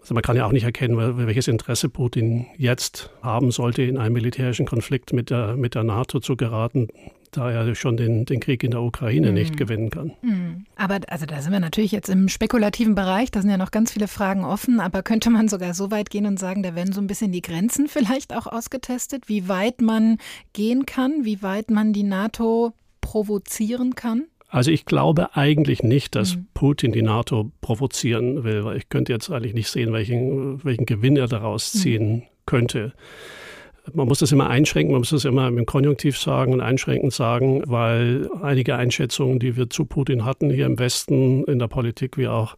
Also 0.00 0.14
man 0.14 0.22
kann 0.22 0.36
ja 0.36 0.46
auch 0.46 0.52
nicht 0.52 0.64
erkennen, 0.64 1.26
welches 1.26 1.48
Interesse 1.48 1.88
Putin 1.88 2.46
jetzt 2.56 3.10
haben 3.22 3.50
sollte, 3.50 3.82
in 3.82 3.98
einen 3.98 4.12
militärischen 4.12 4.66
Konflikt 4.66 5.12
mit 5.12 5.30
der, 5.30 5.56
mit 5.56 5.74
der 5.74 5.84
NATO 5.84 6.20
zu 6.20 6.36
geraten 6.36 6.88
da 7.32 7.50
er 7.50 7.74
schon 7.74 7.96
den, 7.96 8.24
den 8.24 8.40
Krieg 8.40 8.62
in 8.62 8.70
der 8.70 8.82
Ukraine 8.82 9.28
mhm. 9.28 9.34
nicht 9.34 9.56
gewinnen 9.56 9.90
kann. 9.90 10.12
Mhm. 10.22 10.64
Aber 10.76 11.00
also 11.08 11.26
da 11.26 11.40
sind 11.40 11.52
wir 11.52 11.60
natürlich 11.60 11.92
jetzt 11.92 12.08
im 12.08 12.28
spekulativen 12.28 12.94
Bereich, 12.94 13.30
da 13.30 13.40
sind 13.40 13.50
ja 13.50 13.56
noch 13.56 13.70
ganz 13.70 13.92
viele 13.92 14.08
Fragen 14.08 14.44
offen, 14.44 14.80
aber 14.80 15.02
könnte 15.02 15.30
man 15.30 15.48
sogar 15.48 15.74
so 15.74 15.90
weit 15.90 16.10
gehen 16.10 16.26
und 16.26 16.38
sagen, 16.38 16.62
da 16.62 16.74
werden 16.74 16.92
so 16.92 17.00
ein 17.00 17.06
bisschen 17.06 17.32
die 17.32 17.42
Grenzen 17.42 17.88
vielleicht 17.88 18.34
auch 18.34 18.46
ausgetestet, 18.46 19.28
wie 19.28 19.48
weit 19.48 19.80
man 19.80 20.18
gehen 20.52 20.86
kann, 20.86 21.24
wie 21.24 21.42
weit 21.42 21.70
man 21.70 21.92
die 21.92 22.02
NATO 22.02 22.72
provozieren 23.00 23.94
kann? 23.94 24.24
Also 24.50 24.70
ich 24.70 24.86
glaube 24.86 25.36
eigentlich 25.36 25.82
nicht, 25.82 26.14
dass 26.14 26.36
mhm. 26.36 26.46
Putin 26.54 26.92
die 26.92 27.02
NATO 27.02 27.52
provozieren 27.60 28.44
will, 28.44 28.64
weil 28.64 28.78
ich 28.78 28.88
könnte 28.88 29.12
jetzt 29.12 29.30
eigentlich 29.30 29.54
nicht 29.54 29.68
sehen, 29.68 29.92
welchen, 29.92 30.64
welchen 30.64 30.86
Gewinn 30.86 31.16
er 31.16 31.28
daraus 31.28 31.74
mhm. 31.74 31.78
ziehen 31.78 32.22
könnte 32.46 32.94
man 33.94 34.08
muss 34.08 34.20
das 34.20 34.32
immer 34.32 34.48
einschränken, 34.48 34.92
man 34.92 35.00
muss 35.00 35.10
das 35.10 35.24
immer 35.24 35.48
im 35.48 35.66
Konjunktiv 35.66 36.18
sagen 36.18 36.52
und 36.52 36.60
einschränkend 36.60 37.12
sagen, 37.12 37.62
weil 37.66 38.28
einige 38.42 38.76
Einschätzungen, 38.76 39.38
die 39.38 39.56
wir 39.56 39.70
zu 39.70 39.84
Putin 39.84 40.24
hatten 40.24 40.50
hier 40.50 40.66
im 40.66 40.78
Westen, 40.78 41.44
in 41.44 41.58
der 41.58 41.68
Politik 41.68 42.16
wie 42.16 42.28
auch 42.28 42.56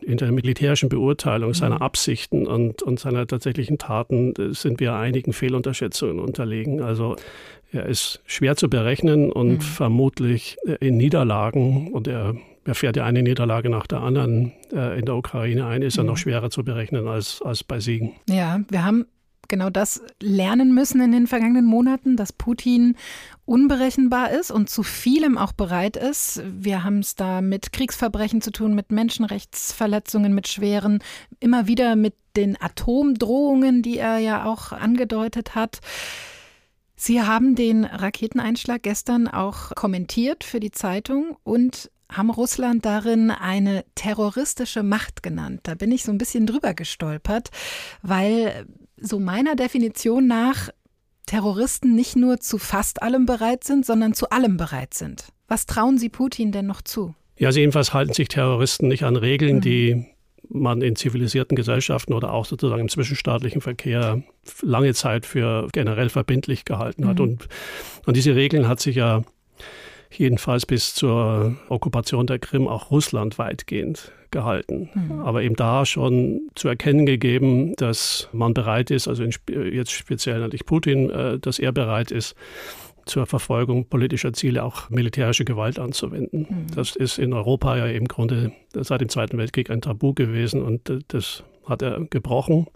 in 0.00 0.16
der 0.16 0.32
militärischen 0.32 0.88
Beurteilung 0.88 1.54
seiner 1.54 1.76
mhm. 1.76 1.82
Absichten 1.82 2.46
und, 2.46 2.82
und 2.82 2.98
seiner 2.98 3.26
tatsächlichen 3.26 3.78
Taten 3.78 4.34
sind 4.52 4.80
wir 4.80 4.94
einigen 4.94 5.32
Fehlunterschätzungen 5.32 6.18
unterlegen. 6.18 6.82
Also 6.82 7.16
er 7.70 7.86
ist 7.86 8.20
schwer 8.26 8.56
zu 8.56 8.68
berechnen 8.68 9.30
und 9.30 9.54
mhm. 9.54 9.60
vermutlich 9.60 10.56
in 10.80 10.96
Niederlagen 10.96 11.92
und 11.92 12.08
er 12.08 12.34
er 12.64 12.74
fährt 12.76 12.96
ja 12.96 13.04
eine 13.04 13.22
Niederlage 13.22 13.68
nach 13.68 13.86
der 13.86 14.02
anderen 14.02 14.52
äh, 14.72 14.98
in 14.98 15.04
der 15.04 15.16
Ukraine 15.16 15.66
ein, 15.66 15.82
ist 15.82 15.98
er 15.98 16.04
noch 16.04 16.12
mhm. 16.12 16.18
schwerer 16.18 16.50
zu 16.50 16.64
berechnen 16.64 17.08
als, 17.08 17.42
als 17.42 17.64
bei 17.64 17.80
Siegen. 17.80 18.12
Ja, 18.28 18.60
wir 18.68 18.84
haben 18.84 19.06
genau 19.52 19.68
das 19.68 20.00
lernen 20.18 20.72
müssen 20.72 21.02
in 21.02 21.12
den 21.12 21.26
vergangenen 21.26 21.66
Monaten, 21.66 22.16
dass 22.16 22.32
Putin 22.32 22.96
unberechenbar 23.44 24.30
ist 24.30 24.50
und 24.50 24.70
zu 24.70 24.82
vielem 24.82 25.36
auch 25.36 25.52
bereit 25.52 25.98
ist. 25.98 26.42
Wir 26.46 26.84
haben 26.84 27.00
es 27.00 27.16
da 27.16 27.42
mit 27.42 27.70
Kriegsverbrechen 27.74 28.40
zu 28.40 28.50
tun, 28.50 28.74
mit 28.74 28.90
Menschenrechtsverletzungen, 28.90 30.34
mit 30.34 30.48
schweren, 30.48 31.00
immer 31.38 31.66
wieder 31.66 31.96
mit 31.96 32.14
den 32.34 32.58
Atomdrohungen, 32.58 33.82
die 33.82 33.98
er 33.98 34.16
ja 34.18 34.46
auch 34.46 34.72
angedeutet 34.72 35.54
hat. 35.54 35.80
Sie 36.96 37.20
haben 37.20 37.54
den 37.54 37.84
Raketeneinschlag 37.84 38.82
gestern 38.82 39.28
auch 39.28 39.74
kommentiert 39.74 40.44
für 40.44 40.60
die 40.60 40.70
Zeitung 40.70 41.36
und 41.42 41.90
haben 42.10 42.30
Russland 42.30 42.86
darin 42.86 43.30
eine 43.30 43.84
terroristische 43.96 44.82
Macht 44.82 45.22
genannt. 45.22 45.60
Da 45.64 45.74
bin 45.74 45.92
ich 45.92 46.04
so 46.04 46.12
ein 46.12 46.18
bisschen 46.18 46.46
drüber 46.46 46.72
gestolpert, 46.72 47.50
weil 48.00 48.66
so 49.02 49.18
meiner 49.18 49.56
Definition 49.56 50.26
nach 50.26 50.70
Terroristen 51.26 51.94
nicht 51.94 52.16
nur 52.16 52.40
zu 52.40 52.58
fast 52.58 53.02
allem 53.02 53.26
bereit 53.26 53.64
sind, 53.64 53.86
sondern 53.86 54.14
zu 54.14 54.30
allem 54.30 54.56
bereit 54.56 54.94
sind. 54.94 55.26
Was 55.48 55.66
trauen 55.66 55.98
Sie 55.98 56.08
Putin 56.08 56.52
denn 56.52 56.66
noch 56.66 56.82
zu? 56.82 57.14
Ja, 57.38 57.48
also 57.48 57.60
jedenfalls 57.60 57.94
halten 57.94 58.12
sich 58.12 58.28
Terroristen 58.28 58.88
nicht 58.88 59.04
an 59.04 59.16
Regeln, 59.16 59.56
mhm. 59.56 59.60
die 59.60 60.06
man 60.48 60.82
in 60.82 60.96
zivilisierten 60.96 61.56
Gesellschaften 61.56 62.12
oder 62.12 62.32
auch 62.32 62.44
sozusagen 62.44 62.82
im 62.82 62.88
zwischenstaatlichen 62.88 63.60
Verkehr 63.60 64.22
lange 64.60 64.92
Zeit 64.94 65.24
für 65.24 65.68
generell 65.72 66.08
verbindlich 66.08 66.64
gehalten 66.64 67.06
hat. 67.06 67.18
Mhm. 67.18 67.24
Und 67.24 67.48
an 68.06 68.14
diese 68.14 68.34
Regeln 68.34 68.68
hat 68.68 68.80
sich 68.80 68.96
ja 68.96 69.22
jedenfalls 70.16 70.66
bis 70.66 70.94
zur 70.94 71.56
Okkupation 71.68 72.26
der 72.26 72.38
Krim 72.38 72.68
auch 72.68 72.90
Russland 72.90 73.38
weitgehend 73.38 74.12
gehalten. 74.30 74.90
Mhm. 74.94 75.20
Aber 75.20 75.42
eben 75.42 75.56
da 75.56 75.86
schon 75.86 76.40
zu 76.54 76.68
erkennen 76.68 77.06
gegeben, 77.06 77.74
dass 77.76 78.28
man 78.32 78.54
bereit 78.54 78.90
ist, 78.90 79.06
also 79.06 79.24
jetzt 79.24 79.92
speziell 79.92 80.40
natürlich 80.40 80.66
Putin, 80.66 81.10
äh, 81.10 81.38
dass 81.38 81.58
er 81.58 81.72
bereit 81.72 82.10
ist, 82.10 82.34
zur 83.04 83.26
Verfolgung 83.26 83.86
politischer 83.86 84.32
Ziele 84.32 84.62
auch 84.62 84.88
militärische 84.90 85.44
Gewalt 85.44 85.78
anzuwenden. 85.78 86.46
Mhm. 86.48 86.66
Das 86.74 86.96
ist 86.96 87.18
in 87.18 87.32
Europa 87.32 87.76
ja 87.76 87.86
im 87.86 88.06
Grunde 88.06 88.52
seit 88.74 89.00
dem 89.00 89.08
Zweiten 89.08 89.38
Weltkrieg 89.38 89.70
ein 89.70 89.80
Tabu 89.80 90.14
gewesen 90.14 90.62
und 90.62 90.92
das 91.08 91.42
hat 91.66 91.82
er 91.82 92.00
gebrochen. 92.10 92.66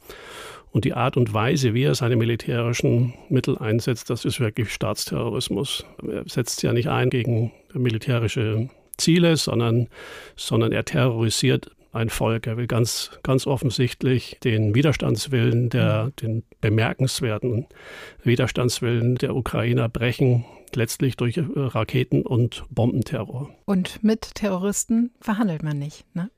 Und 0.70 0.84
die 0.84 0.94
Art 0.94 1.16
und 1.16 1.32
Weise, 1.32 1.74
wie 1.74 1.84
er 1.84 1.94
seine 1.94 2.16
militärischen 2.16 3.14
Mittel 3.28 3.56
einsetzt, 3.56 4.10
das 4.10 4.24
ist 4.24 4.40
wirklich 4.40 4.72
Staatsterrorismus. 4.72 5.86
Er 6.06 6.24
setzt 6.26 6.62
ja 6.62 6.72
nicht 6.72 6.88
ein 6.88 7.08
gegen 7.08 7.52
militärische 7.72 8.68
Ziele, 8.98 9.36
sondern, 9.36 9.88
sondern 10.36 10.72
er 10.72 10.84
terrorisiert 10.84 11.70
ein 11.92 12.10
Volk. 12.10 12.46
Er 12.46 12.56
will 12.56 12.66
ganz, 12.66 13.10
ganz 13.22 13.46
offensichtlich 13.46 14.38
den 14.44 14.74
Widerstandswillen, 14.74 15.70
der, 15.70 16.12
den 16.20 16.44
bemerkenswerten 16.60 17.66
Widerstandswillen 18.22 19.16
der 19.16 19.34
Ukrainer 19.34 19.88
brechen, 19.88 20.44
letztlich 20.74 21.16
durch 21.16 21.40
Raketen- 21.54 22.22
und 22.22 22.64
Bombenterror. 22.70 23.50
Und 23.64 24.02
mit 24.04 24.34
Terroristen 24.34 25.10
verhandelt 25.20 25.62
man 25.62 25.78
nicht, 25.78 26.04
ne? 26.14 26.30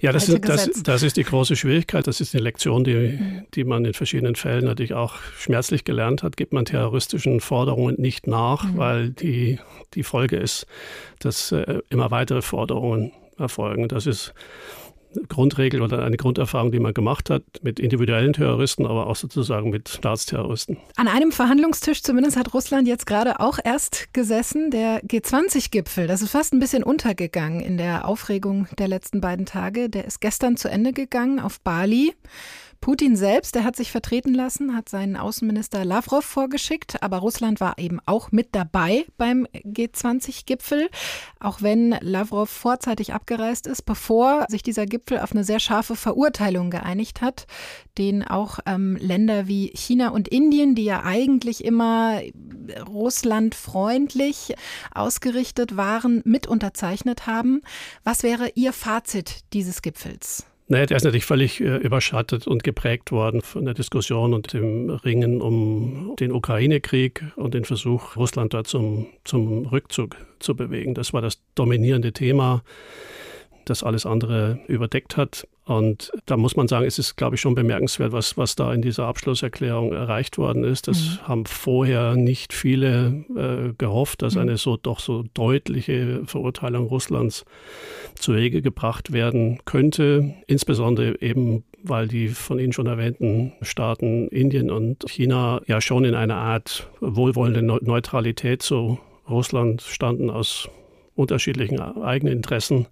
Ja, 0.00 0.12
das, 0.12 0.28
ist, 0.28 0.48
das, 0.48 0.70
das, 0.82 1.02
ist 1.02 1.16
die 1.16 1.24
große 1.24 1.56
Schwierigkeit. 1.56 2.06
Das 2.06 2.20
ist 2.20 2.34
eine 2.34 2.42
Lektion, 2.42 2.84
die, 2.84 3.18
die 3.54 3.64
man 3.64 3.84
in 3.84 3.94
verschiedenen 3.94 4.34
Fällen 4.34 4.64
natürlich 4.64 4.94
auch 4.94 5.16
schmerzlich 5.38 5.84
gelernt 5.84 6.22
hat. 6.22 6.36
Gibt 6.36 6.52
man 6.52 6.64
terroristischen 6.64 7.40
Forderungen 7.40 7.96
nicht 7.98 8.26
nach, 8.26 8.64
mhm. 8.64 8.76
weil 8.76 9.10
die, 9.10 9.58
die 9.94 10.02
Folge 10.02 10.36
ist, 10.36 10.66
dass 11.20 11.52
äh, 11.52 11.80
immer 11.88 12.10
weitere 12.10 12.42
Forderungen 12.42 13.12
erfolgen. 13.38 13.88
Das 13.88 14.06
ist 14.06 14.34
Grundregel 15.28 15.82
oder 15.82 16.04
eine 16.04 16.16
Grunderfahrung, 16.16 16.72
die 16.72 16.80
man 16.80 16.94
gemacht 16.94 17.30
hat 17.30 17.42
mit 17.62 17.80
individuellen 17.80 18.32
Terroristen, 18.32 18.86
aber 18.86 19.06
auch 19.06 19.16
sozusagen 19.16 19.70
mit 19.70 19.88
Staatsterroristen. 19.88 20.76
An 20.96 21.08
einem 21.08 21.32
Verhandlungstisch 21.32 22.02
zumindest 22.02 22.36
hat 22.36 22.54
Russland 22.54 22.88
jetzt 22.88 23.06
gerade 23.06 23.40
auch 23.40 23.58
erst 23.62 24.12
gesessen, 24.12 24.70
der 24.70 25.02
G20-Gipfel. 25.02 26.06
Das 26.06 26.22
ist 26.22 26.30
fast 26.30 26.52
ein 26.52 26.60
bisschen 26.60 26.82
untergegangen 26.82 27.60
in 27.60 27.76
der 27.76 28.06
Aufregung 28.06 28.68
der 28.78 28.88
letzten 28.88 29.20
beiden 29.20 29.46
Tage. 29.46 29.88
Der 29.88 30.04
ist 30.04 30.20
gestern 30.20 30.56
zu 30.56 30.68
Ende 30.68 30.92
gegangen 30.92 31.40
auf 31.40 31.60
Bali. 31.60 32.14
Putin 32.82 33.14
selbst, 33.14 33.54
der 33.54 33.62
hat 33.62 33.76
sich 33.76 33.92
vertreten 33.92 34.34
lassen, 34.34 34.74
hat 34.74 34.88
seinen 34.88 35.16
Außenminister 35.16 35.84
Lavrov 35.84 36.24
vorgeschickt, 36.24 37.00
aber 37.00 37.18
Russland 37.18 37.60
war 37.60 37.78
eben 37.78 38.00
auch 38.06 38.32
mit 38.32 38.56
dabei 38.56 39.06
beim 39.16 39.46
G20-Gipfel, 39.54 40.90
auch 41.38 41.62
wenn 41.62 41.92
Lavrov 42.00 42.50
vorzeitig 42.50 43.14
abgereist 43.14 43.68
ist, 43.68 43.82
bevor 43.82 44.46
sich 44.48 44.64
dieser 44.64 44.86
Gipfel 44.86 45.20
auf 45.20 45.30
eine 45.30 45.44
sehr 45.44 45.60
scharfe 45.60 45.94
Verurteilung 45.94 46.70
geeinigt 46.70 47.20
hat, 47.20 47.46
den 47.98 48.24
auch 48.24 48.58
ähm, 48.66 48.96
Länder 48.96 49.46
wie 49.46 49.68
China 49.76 50.08
und 50.08 50.26
Indien, 50.26 50.74
die 50.74 50.84
ja 50.84 51.04
eigentlich 51.04 51.64
immer 51.64 52.20
russlandfreundlich 52.88 54.56
ausgerichtet 54.92 55.76
waren, 55.76 56.20
mit 56.24 56.48
unterzeichnet 56.48 57.28
haben. 57.28 57.62
Was 58.02 58.24
wäre 58.24 58.50
Ihr 58.56 58.72
Fazit 58.72 59.44
dieses 59.52 59.82
Gipfels? 59.82 60.46
Naja, 60.72 60.86
der 60.86 60.96
ist 60.96 61.04
natürlich 61.04 61.26
völlig 61.26 61.60
äh, 61.60 61.76
überschattet 61.76 62.46
und 62.46 62.64
geprägt 62.64 63.12
worden 63.12 63.42
von 63.42 63.66
der 63.66 63.74
Diskussion 63.74 64.32
und 64.32 64.54
dem 64.54 64.88
Ringen 64.88 65.42
um 65.42 66.16
den 66.18 66.32
Ukraine-Krieg 66.32 67.22
und 67.36 67.52
den 67.52 67.66
Versuch, 67.66 68.16
Russland 68.16 68.54
da 68.54 68.64
zum, 68.64 69.06
zum 69.22 69.66
Rückzug 69.66 70.16
zu 70.38 70.56
bewegen. 70.56 70.94
Das 70.94 71.12
war 71.12 71.20
das 71.20 71.42
dominierende 71.54 72.14
Thema, 72.14 72.62
das 73.64 73.82
alles 73.82 74.06
andere 74.06 74.58
überdeckt 74.66 75.16
hat. 75.16 75.46
Und 75.64 76.10
da 76.26 76.36
muss 76.36 76.56
man 76.56 76.66
sagen, 76.66 76.86
es 76.86 76.98
ist, 76.98 77.16
glaube 77.16 77.36
ich, 77.36 77.40
schon 77.40 77.54
bemerkenswert, 77.54 78.10
was, 78.10 78.36
was 78.36 78.56
da 78.56 78.74
in 78.74 78.82
dieser 78.82 79.06
Abschlusserklärung 79.06 79.92
erreicht 79.92 80.36
worden 80.36 80.64
ist. 80.64 80.88
Das 80.88 81.00
mhm. 81.00 81.28
haben 81.28 81.46
vorher 81.46 82.16
nicht 82.16 82.52
viele 82.52 83.24
äh, 83.36 83.72
gehofft, 83.78 84.22
dass 84.22 84.34
mhm. 84.34 84.40
eine 84.40 84.56
so 84.56 84.76
doch 84.76 84.98
so 84.98 85.24
deutliche 85.34 86.22
Verurteilung 86.26 86.86
Russlands 86.88 87.44
zu 88.16 88.34
Wege 88.34 88.60
gebracht 88.60 89.12
werden 89.12 89.60
könnte. 89.64 90.34
Insbesondere 90.48 91.20
eben, 91.22 91.62
weil 91.84 92.08
die 92.08 92.28
von 92.28 92.58
Ihnen 92.58 92.72
schon 92.72 92.86
erwähnten 92.86 93.52
Staaten 93.62 94.26
Indien 94.28 94.68
und 94.70 95.08
China 95.08 95.60
ja 95.66 95.80
schon 95.80 96.04
in 96.04 96.16
einer 96.16 96.36
Art 96.36 96.90
wohlwollende 97.00 97.62
Neutralität 97.62 98.62
zu 98.62 98.98
Russland 99.28 99.82
standen 99.82 100.28
aus 100.28 100.68
unterschiedlichen 101.14 101.80
eigenen 101.80 102.34
Interessen. 102.34 102.86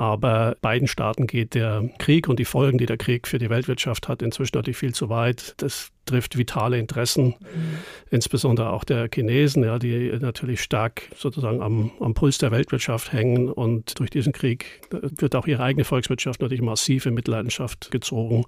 Aber 0.00 0.56
beiden 0.62 0.88
Staaten 0.88 1.26
geht 1.26 1.52
der 1.52 1.90
Krieg 1.98 2.26
und 2.26 2.38
die 2.38 2.46
Folgen, 2.46 2.78
die 2.78 2.86
der 2.86 2.96
Krieg 2.96 3.28
für 3.28 3.38
die 3.38 3.50
Weltwirtschaft 3.50 4.08
hat, 4.08 4.22
inzwischen 4.22 4.56
natürlich 4.56 4.78
viel 4.78 4.94
zu 4.94 5.10
weit. 5.10 5.52
Das 5.58 5.90
trifft 6.06 6.38
vitale 6.38 6.78
Interessen, 6.78 7.34
mhm. 7.38 7.78
insbesondere 8.10 8.72
auch 8.72 8.84
der 8.84 9.10
Chinesen, 9.12 9.62
ja, 9.62 9.78
die 9.78 10.10
natürlich 10.18 10.62
stark 10.62 11.02
sozusagen 11.14 11.60
am, 11.60 11.90
am 12.00 12.14
Puls 12.14 12.38
der 12.38 12.50
Weltwirtschaft 12.50 13.12
hängen. 13.12 13.50
Und 13.50 13.98
durch 13.98 14.08
diesen 14.08 14.32
Krieg 14.32 14.80
wird 14.90 15.36
auch 15.36 15.46
ihre 15.46 15.62
eigene 15.62 15.84
Volkswirtschaft 15.84 16.40
natürlich 16.40 16.62
massiv 16.62 17.04
in 17.04 17.12
Mitleidenschaft 17.12 17.90
gezogen. 17.90 18.46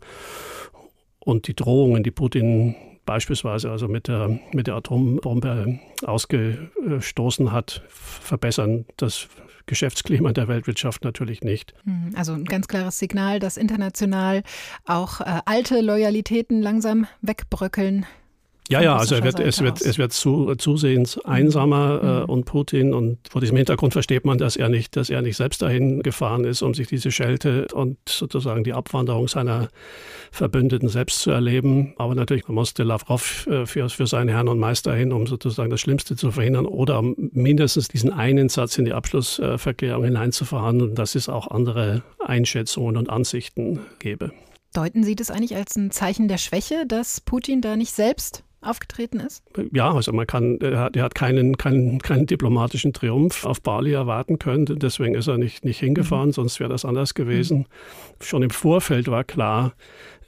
Und 1.19 1.49
die 1.49 1.55
Drohungen, 1.55 2.03
die 2.03 2.13
Putin 2.13 2.77
beispielsweise 3.05 3.71
also 3.71 3.89
mit 3.89 4.09
der, 4.09 4.39
mit 4.53 4.67
der 4.67 4.75
Atombombe 4.75 5.81
ausgestoßen 6.05 7.53
hat, 7.53 7.83
verbessern 7.89 8.87
das 8.97 9.29
Geschäftsklima 9.67 10.33
der 10.33 10.49
Weltwirtschaft 10.49 11.05
natürlich 11.05 11.43
nicht. 11.43 11.75
Hm, 11.85 12.13
also 12.17 12.33
ein 12.33 12.45
ganz 12.45 12.69
klares 12.69 12.99
Signal, 12.99 13.39
dass 13.39 13.57
international 13.57 14.43
auch 14.87 15.21
äh, 15.21 15.41
alte 15.45 15.81
Loyalitäten 15.81 16.63
langsam 16.63 17.07
wegbröckeln. 17.21 18.07
Ja, 18.73 18.81
ja, 18.81 18.97
also 18.97 19.23
wird, 19.23 19.39
es, 19.39 19.61
wird, 19.61 19.81
es 19.83 19.99
wird 19.99 20.13
zu, 20.13 20.55
zusehends 20.55 21.19
einsamer 21.19 22.03
mhm. 22.03 22.31
äh, 22.31 22.33
und 22.33 22.45
Putin 22.45 22.95
und 22.95 23.19
vor 23.29 23.41
diesem 23.41 23.57
Hintergrund 23.57 23.93
versteht 23.93 24.25
man, 24.25 24.39
dass 24.39 24.57
er 24.57 24.69
nicht, 24.69 24.97
dass 24.97 25.11
er 25.11 25.21
nicht 25.21 25.37
selbst 25.37 25.61
dahin 25.61 26.03
gefahren 26.03 26.45
ist, 26.45 26.63
um 26.63 26.73
sich 26.73 26.89
diese 26.89 27.11
Schelte 27.11 27.67
und 27.73 27.99
sozusagen 28.09 28.65
die 28.65 28.73
Abwanderung 28.73 29.29
seiner 29.29 29.69
Verbündeten 30.31 30.89
selbst 30.89 31.21
zu 31.21 31.31
erleben. 31.31 31.93
Aber 31.99 32.15
natürlich 32.15 32.49
musste 32.49 32.83
Lavrov 32.83 33.47
äh, 33.47 33.67
für, 33.67 33.89
für 33.91 34.07
seinen 34.07 34.29
Herrn 34.29 34.49
und 34.49 34.59
Meister 34.59 34.95
hin, 34.95 35.13
um 35.13 35.27
sozusagen 35.27 35.71
das 35.71 35.81
Schlimmste 35.81 36.17
zu 36.17 36.31
verhindern 36.31 36.67
oder 36.67 37.03
mindestens 37.17 37.89
diesen 37.89 38.13
einen 38.13 38.49
Satz 38.49 38.79
in 38.79 38.87
die 38.87 38.95
Abschlussverklärung 38.95 40.05
hineinzuverhandeln, 40.05 40.95
dass 40.95 41.15
es 41.15 41.29
auch 41.29 41.49
andere 41.51 42.03
Einschätzungen 42.25 42.97
und 42.97 43.11
Ansichten 43.11 43.81
gäbe. 43.99 44.33
Deuten 44.73 45.05
Sie 45.05 45.15
das 45.15 45.31
eigentlich 45.31 45.55
als 45.55 45.77
ein 45.77 45.91
Zeichen 45.91 46.29
der 46.29 46.39
Schwäche, 46.39 46.87
dass 46.87 47.21
Putin 47.21 47.61
da 47.61 47.77
nicht 47.77 47.93
selbst 47.93 48.43
aufgetreten 48.63 49.21
ist? 49.21 49.43
Ja, 49.73 49.93
also 49.93 50.13
man 50.13 50.27
kann, 50.27 50.59
er 50.61 50.79
hat, 50.79 50.97
er 50.97 51.05
hat 51.05 51.15
keinen, 51.15 51.57
keinen, 51.57 52.01
keinen 52.01 52.27
diplomatischen 52.27 52.93
Triumph 52.93 53.45
auf 53.45 53.61
Bali 53.61 53.93
erwarten 53.93 54.39
können. 54.39 54.67
Deswegen 54.67 55.15
ist 55.15 55.29
er 55.29 55.39
nicht, 55.39 55.65
nicht 55.65 55.81
hingefahren, 55.81 56.29
mhm. 56.29 56.33
sonst 56.33 56.61
wäre 56.61 56.71
das 56.71 56.85
anders 56.85 57.15
gewesen. 57.15 57.59
Mhm. 57.59 57.65
Schon 58.21 58.43
im 58.43 58.51
Vorfeld 58.51 59.09
war 59.09 59.25
klar, 59.25 59.73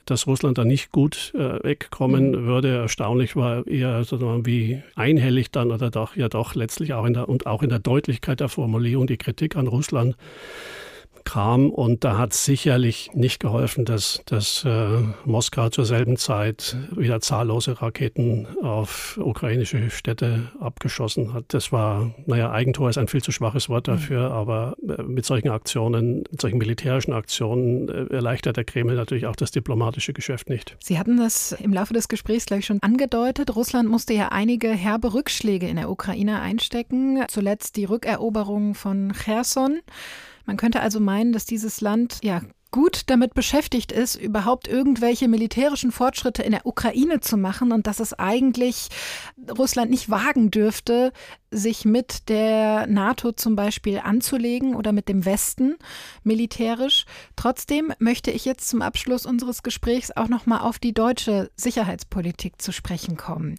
dass 0.07 0.27
Russland 0.27 0.59
da 0.59 0.65
nicht 0.65 0.93
gut 0.93 1.33
äh, 1.35 1.63
wegkommen 1.65 2.31
mhm. 2.31 2.47
würde. 2.47 2.77
Erstaunlich 2.77 3.37
war 3.37 3.67
eher 3.67 4.05
sozusagen 4.05 4.47
wie 4.47 4.83
einhellig 4.95 5.51
dann 5.51 5.71
oder 5.71 5.91
doch 5.91 6.17
ja 6.17 6.29
doch 6.29 6.55
letztlich 6.55 6.93
auch 6.93 7.07
in 7.07 7.15
der 7.15 7.29
und 7.29 7.47
auch 7.47 7.63
in 7.63 7.71
der 7.71 7.79
Deutlichkeit 7.79 8.41
der 8.41 8.49
Formulierung 8.49 9.07
die 9.07 9.17
Kritik 9.17 9.57
an 9.57 9.67
Russland 9.67 10.17
kam. 11.25 11.71
Und 11.71 12.05
da 12.05 12.19
hat 12.19 12.33
sicherlich 12.33 13.11
nicht 13.15 13.41
geholfen, 13.41 13.85
dass, 13.85 14.23
dass 14.27 14.65
äh, 14.65 15.01
Moskau 15.25 15.69
zur 15.69 15.85
selben 15.85 16.17
Zeit 16.17 16.77
wieder 16.95 17.21
zahllose 17.21 17.81
Raketen 17.81 18.47
auf 18.63 19.19
ukrainische 19.21 19.91
Städte 19.91 20.53
abgeschossen 20.61 21.33
hat. 21.33 21.47
Das 21.49 21.73
war, 21.73 22.15
naja, 22.27 22.53
Eigentor 22.53 22.91
ist 22.91 22.99
ein 22.99 23.09
viel 23.09 23.23
zu 23.23 23.33
schwaches 23.33 23.69
Wort 23.69 23.89
dafür, 23.89 24.29
mhm. 24.29 24.35
aber 24.35 24.77
äh, 24.87 25.03
mit 25.03 25.25
solchen 25.25 25.51
Aktionen, 25.51 26.25
mit 26.31 26.41
solchen 26.41 26.59
militärischen 26.59 27.13
Aktionen 27.13 27.89
äh, 27.89 28.15
erleichtert 28.15 28.57
der 28.57 28.65
Kreml 28.65 28.95
natürlich 28.95 29.27
auch 29.27 29.37
das 29.37 29.51
diplomatische 29.51 30.13
Geschäft 30.13 30.49
nicht. 30.49 30.77
Sie 30.81 30.99
hatten 30.99 31.17
das 31.17 31.53
im 31.53 31.73
Laufe 31.73 31.95
des 31.95 32.09
Gesprächs, 32.09 32.47
glaube 32.47 32.61
ich, 32.61 32.67
schon 32.67 32.83
angedeutet. 32.83 33.55
Russland 33.57 33.89
musste 33.89 34.15
ja 34.15 34.29
einige 34.29 34.69
herbe 34.69 35.15
Rückschläge 35.15 35.69
in 35.69 35.77
der 35.77 35.91
Ukraine 35.91 36.41
einstecken. 36.41 37.23
Zuletzt 37.29 37.77
die 37.77 37.85
Rückeroberung 37.85 38.75
von 38.75 39.13
Cherson. 39.13 39.81
Man 40.47 40.57
könnte 40.57 40.81
also 40.81 41.01
meinen, 41.01 41.33
dass 41.33 41.45
dieses 41.45 41.81
Land 41.81 42.19
ja 42.23 42.41
gut 42.75 43.03
damit 43.07 43.35
beschäftigt 43.35 43.93
ist, 43.93 44.17
überhaupt 44.17 44.67
irgendwelche 44.67 45.29
militärischen 45.29 45.93
Fortschritte 45.93 46.43
in 46.43 46.51
der 46.51 46.67
Ukraine 46.67 47.21
zu 47.21 47.37
machen 47.37 47.71
und 47.71 47.87
dass 47.87 48.01
es 48.01 48.19
eigentlich 48.19 48.89
Russland 49.57 49.93
nicht 49.93 50.11
wagen 50.11 50.51
dürfte, 50.51 51.13
sich 51.53 51.85
mit 51.85 52.29
der 52.29 52.89
NATO 52.89 53.31
zum 53.31 53.55
Beispiel 53.55 54.01
anzulegen 54.01 54.75
oder 54.75 54.91
mit 54.91 55.09
dem 55.09 55.25
Westen 55.25 55.77
militärisch. 56.25 57.05
Trotzdem 57.37 57.93
möchte 58.01 58.33
ich 58.33 58.45
jetzt 58.45 58.69
zum 58.69 58.83
Abschluss 58.83 59.25
unseres 59.25 59.63
Gesprächs 59.63 60.11
auch 60.11 60.27
noch 60.27 60.47
mal 60.47 60.59
auf 60.59 60.81
die 60.81 60.93
deutsche 60.93 61.53
Sicherheitspolitik 61.55 62.61
zu 62.61 62.73
sprechen 62.73 63.17
kommen, 63.17 63.55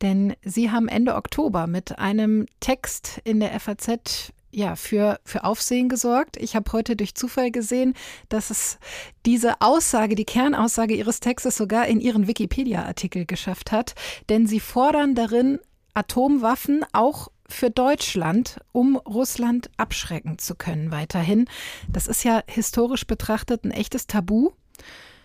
denn 0.00 0.36
Sie 0.44 0.70
haben 0.70 0.86
Ende 0.86 1.16
Oktober 1.16 1.66
mit 1.66 1.98
einem 1.98 2.46
Text 2.60 3.20
in 3.24 3.40
der 3.40 3.58
FAZ 3.58 4.32
ja, 4.52 4.76
für, 4.76 5.20
für 5.24 5.44
Aufsehen 5.44 5.88
gesorgt. 5.88 6.36
Ich 6.36 6.56
habe 6.56 6.72
heute 6.72 6.96
durch 6.96 7.14
Zufall 7.14 7.50
gesehen, 7.50 7.94
dass 8.28 8.50
es 8.50 8.78
diese 9.26 9.60
Aussage, 9.60 10.14
die 10.14 10.24
Kernaussage 10.24 10.94
Ihres 10.94 11.20
Textes 11.20 11.56
sogar 11.56 11.86
in 11.86 12.00
Ihren 12.00 12.26
Wikipedia-Artikel 12.26 13.26
geschafft 13.26 13.72
hat. 13.72 13.94
Denn 14.28 14.46
Sie 14.46 14.60
fordern 14.60 15.14
darin 15.14 15.58
Atomwaffen 15.94 16.84
auch 16.92 17.28
für 17.48 17.70
Deutschland, 17.70 18.60
um 18.72 18.96
Russland 18.96 19.70
abschrecken 19.76 20.38
zu 20.38 20.54
können 20.54 20.90
weiterhin. 20.90 21.46
Das 21.88 22.06
ist 22.06 22.24
ja 22.24 22.42
historisch 22.46 23.06
betrachtet 23.06 23.64
ein 23.64 23.72
echtes 23.72 24.06
Tabu. 24.06 24.50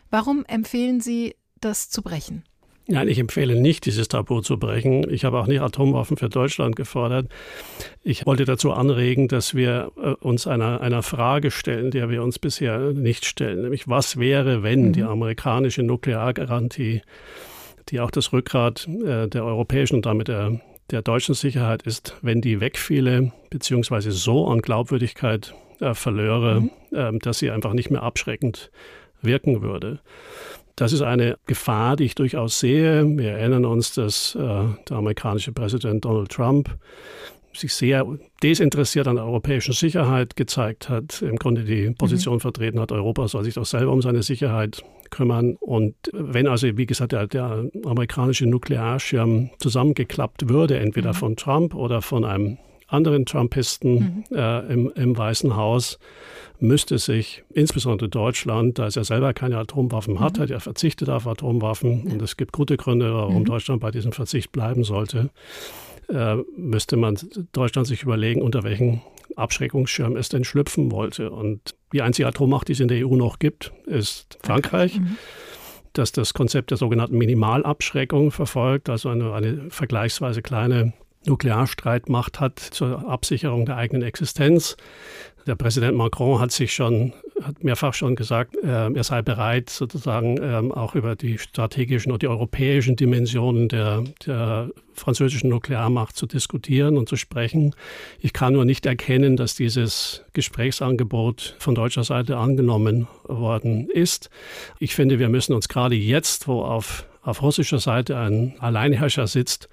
Warum 0.10 0.46
empfehlen 0.46 1.02
Sie, 1.02 1.36
das 1.62 1.90
zu 1.90 2.02
brechen? 2.02 2.44
Nein, 2.88 3.08
ich 3.08 3.18
empfehle 3.18 3.60
nicht, 3.60 3.86
dieses 3.86 4.10
Tabu 4.10 4.42
zu 4.42 4.60
brechen. 4.60 5.10
Ich 5.10 5.26
habe 5.26 5.40
auch 5.40 5.48
nicht 5.48 5.62
Atomwaffen 5.62 6.18
für 6.18 6.30
Deutschland 6.30 6.76
gefordert. 6.76 7.30
Ich 8.04 8.28
wollte 8.28 8.46
dazu 8.46 8.74
anregen, 8.74 9.28
dass 9.28 9.56
wir 9.56 9.92
äh, 9.98 10.10
uns 10.24 10.46
einer, 10.46 10.82
einer 10.82 11.02
Frage 11.02 11.50
stellen, 11.50 11.90
der 11.90 12.12
wir 12.12 12.22
uns 12.22 12.38
bisher 12.38 12.78
nicht 12.94 13.26
stellen, 13.26 13.64
nämlich 13.64 13.88
was 13.88 14.18
wäre, 14.18 14.62
wenn 14.62 14.90
mhm. 14.90 14.94
die 14.94 15.02
amerikanische 15.02 15.82
Nukleargarantie, 15.82 17.02
die 17.90 18.00
auch 18.00 18.12
das 18.12 18.32
Rückgrat 18.34 18.88
äh, 18.88 19.28
der 19.30 19.44
europäischen 19.44 19.96
und 19.96 20.06
damit 20.06 20.28
der, 20.28 20.62
der 20.92 21.02
deutschen 21.02 21.34
Sicherheit 21.34 21.82
ist, 21.82 22.16
wenn 22.22 22.40
die 22.40 22.60
wegfiele, 22.62 23.32
beziehungsweise 23.50 24.12
so 24.12 24.48
an 24.48 24.62
Glaubwürdigkeit 24.62 25.56
äh, 25.80 25.96
verlöre, 25.96 26.62
mhm. 26.62 26.70
äh, 26.92 27.18
dass 27.18 27.40
sie 27.40 27.50
einfach 27.50 27.74
nicht 27.74 27.90
mehr 27.90 28.04
abschreckend 28.04 28.70
wirken 29.24 29.64
würde. 29.64 30.02
Das 30.76 30.92
ist 30.92 31.02
eine 31.02 31.38
Gefahr, 31.46 31.96
die 31.96 32.04
ich 32.04 32.16
durchaus 32.16 32.60
sehe. 32.60 33.06
Wir 33.18 33.32
erinnern 33.32 33.66
uns, 33.66 33.94
dass 33.94 34.36
äh, 34.36 34.40
der 34.40 34.98
amerikanische 34.98 35.54
Präsident 35.54 36.04
Donald 36.04 36.30
Trump 36.30 36.78
sich 37.54 37.74
sehr 37.74 38.06
desinteressiert 38.44 39.08
an 39.08 39.16
der 39.16 39.26
europäischen 39.26 39.74
Sicherheit 39.74 40.36
gezeigt 40.36 40.90
hat, 40.90 41.22
im 41.22 41.38
Grunde 41.38 41.64
die 41.64 41.92
Position 41.92 42.36
mhm. 42.36 42.40
vertreten 42.42 42.80
hat, 42.80 42.92
Europa 42.92 43.28
soll 43.28 43.46
sich 43.46 43.54
doch 43.54 43.66
selber 43.66 43.92
um 43.92 44.02
seine 44.02 44.24
Sicherheit 44.24 44.84
kümmern. 45.10 45.56
Und 45.62 45.96
wenn 46.12 46.48
also, 46.48 46.78
wie 46.78 46.86
gesagt, 46.86 47.14
der, 47.14 47.28
der 47.28 47.70
amerikanische 47.86 48.46
Nuklearschirm 48.46 49.52
zusammengeklappt 49.60 50.50
würde, 50.50 50.80
entweder 50.80 51.10
mhm. 51.10 51.18
von 51.18 51.36
Trump 51.38 51.76
oder 51.76 52.02
von 52.02 52.26
einem 52.26 52.58
anderen 52.96 53.26
Trumpisten 53.26 54.26
mhm. 54.30 54.38
äh, 54.38 54.74
im, 54.74 54.92
im 54.96 55.18
Weißen 55.18 55.56
Haus, 55.56 56.00
müsste 56.60 56.98
sich 56.98 57.44
insbesondere 57.54 58.10
Deutschland, 58.10 58.80
da 58.80 58.88
es 58.88 58.96
ja 58.96 59.04
selber 59.04 59.34
keine 59.34 59.58
Atomwaffen 59.58 60.20
hat, 60.20 60.38
mhm. 60.38 60.44
hat 60.44 60.50
ja 60.50 60.60
verzichtet 60.60 61.10
auf 61.10 61.28
Atomwaffen 61.28 62.08
ja. 62.08 62.14
und 62.14 62.22
es 62.22 62.38
gibt 62.38 62.54
gute 62.54 62.78
Gründe, 62.78 63.14
warum 63.14 63.40
mhm. 63.40 63.46
Deutschland 63.46 63.82
bei 63.82 63.92
diesem 63.92 64.12
Verzicht 64.12 64.52
bleiben 64.52 64.84
sollte, 64.84 65.30
äh, 66.10 66.38
müsste 66.58 66.98
man 66.98 67.18
Deutschland 67.52 67.88
sich 67.88 68.04
überlegen, 68.04 68.42
unter 68.42 68.64
welchen 68.64 69.02
Abschreckungsschirm 69.36 70.16
es 70.16 70.30
denn 70.30 70.44
schlüpfen 70.44 70.92
wollte. 70.92 71.32
Und 71.32 71.76
die 71.94 72.02
einzige 72.02 72.28
Atommacht, 72.28 72.68
die 72.68 72.74
es 72.74 72.80
in 72.80 72.88
der 72.88 73.06
EU 73.06 73.16
noch 73.16 73.40
gibt, 73.40 73.74
ist 73.86 74.38
Frankreich. 74.44 75.00
Mhm. 75.00 75.18
das 75.94 76.12
das 76.12 76.34
Konzept 76.34 76.72
der 76.72 76.78
sogenannten 76.78 77.18
Minimalabschreckung 77.18 78.32
verfolgt, 78.32 78.90
also 78.90 79.10
eine, 79.10 79.34
eine 79.34 79.70
vergleichsweise 79.70 80.42
kleine 80.42 80.94
Nuklearstreitmacht 81.28 82.40
hat 82.40 82.60
zur 82.60 83.08
Absicherung 83.10 83.66
der 83.66 83.78
eigenen 83.78 84.04
Existenz. 84.04 84.78
Der 85.48 85.56
Präsident 85.56 85.96
Macron 85.96 86.40
hat 86.40 86.52
sich 86.52 86.74
schon, 86.74 87.14
hat 87.44 87.64
mehrfach 87.64 87.94
schon 87.94 88.16
gesagt, 88.16 88.56
äh, 88.64 88.92
er 88.92 89.04
sei 89.04 89.22
bereit, 89.22 89.70
sozusagen 89.70 90.38
äh, 90.38 90.74
auch 90.74 90.96
über 90.96 91.16
die 91.16 91.38
strategischen 91.38 92.12
und 92.12 92.24
die 92.24 92.28
europäischen 92.28 92.96
Dimensionen 92.96 93.68
der, 93.68 94.04
der 94.26 94.72
französischen 94.94 95.52
Nuklearmacht 95.52 96.16
zu 96.16 96.26
diskutieren 96.26 96.98
und 96.98 97.08
zu 97.08 97.16
sprechen. 97.16 97.76
Ich 98.20 98.34
kann 98.34 98.54
nur 98.54 98.66
nicht 98.66 98.88
erkennen, 98.88 99.38
dass 99.38 99.54
dieses 99.54 100.24
Gesprächsangebot 100.34 101.56
von 101.60 101.76
deutscher 101.76 102.04
Seite 102.04 102.38
angenommen 102.38 103.08
worden 103.26 103.88
ist. 103.92 104.32
Ich 104.80 104.96
finde, 104.96 105.20
wir 105.20 105.30
müssen 105.30 105.54
uns 105.54 105.68
gerade 105.68 105.96
jetzt, 105.96 106.48
wo 106.48 106.64
auf, 106.64 107.06
auf 107.22 107.44
russischer 107.44 107.80
Seite 107.80 108.18
ein 108.18 108.56
Alleinherrscher 108.60 109.28
sitzt, 109.28 109.70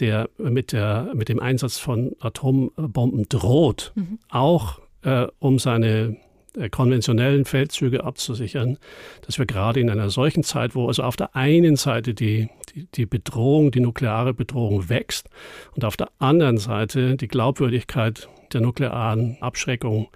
der 0.00 0.28
mit, 0.38 0.72
der, 0.72 1.12
mit 1.14 1.28
dem 1.28 1.40
Einsatz 1.40 1.78
von 1.78 2.16
Atombomben 2.20 3.28
droht, 3.28 3.92
mhm. 3.94 4.18
auch 4.28 4.80
äh, 5.02 5.26
um 5.38 5.58
seine 5.58 6.16
äh, 6.56 6.68
konventionellen 6.68 7.44
Feldzüge 7.44 8.02
abzusichern, 8.02 8.78
dass 9.24 9.38
wir 9.38 9.46
gerade 9.46 9.78
in 9.78 9.88
einer 9.88 10.10
solchen 10.10 10.42
Zeit, 10.42 10.74
wo 10.74 10.88
also 10.88 11.02
auf 11.04 11.16
der 11.16 11.36
einen 11.36 11.76
Seite 11.76 12.12
die, 12.12 12.48
die, 12.74 12.86
die, 12.92 13.06
Bedrohung, 13.06 13.70
die 13.70 13.80
nukleare 13.80 14.34
Bedrohung 14.34 14.88
wächst 14.88 15.28
und 15.76 15.84
auf 15.84 15.96
der 15.96 16.08
anderen 16.18 16.58
Seite 16.58 17.16
die 17.16 17.28
Glaubwürdigkeit 17.28 18.28
der 18.52 18.62
nuklearen 18.62 19.36
Abschreckung 19.40 20.08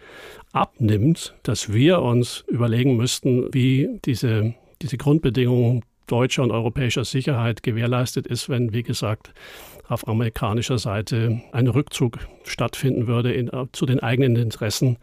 abnimmt, 0.53 1.35
dass 1.45 1.73
wir 1.73 2.03
uns 2.03 2.45
überlegen 2.49 2.97
müssten, 2.97 3.53
wie 3.53 4.01
diese, 4.05 4.55
diese 4.83 4.97
Grundbedingungen 4.97 5.85
deutscher 6.07 6.43
und 6.43 6.51
europäischer 6.51 7.05
Sicherheit 7.05 7.63
gewährleistet 7.63 8.27
ist, 8.27 8.49
wenn, 8.49 8.73
wie 8.73 8.83
gesagt, 8.83 9.33
auf 9.89 10.09
amerikanischer 10.09 10.79
Seite 10.79 11.43
ein 11.53 11.69
Rückzug 11.69 12.19
stattfinden 12.45 13.07
würde 13.07 13.33
in, 13.33 13.51
zu 13.73 13.87
den 13.87 14.01
eigenen 14.01 14.37
Interessen, 14.37 14.99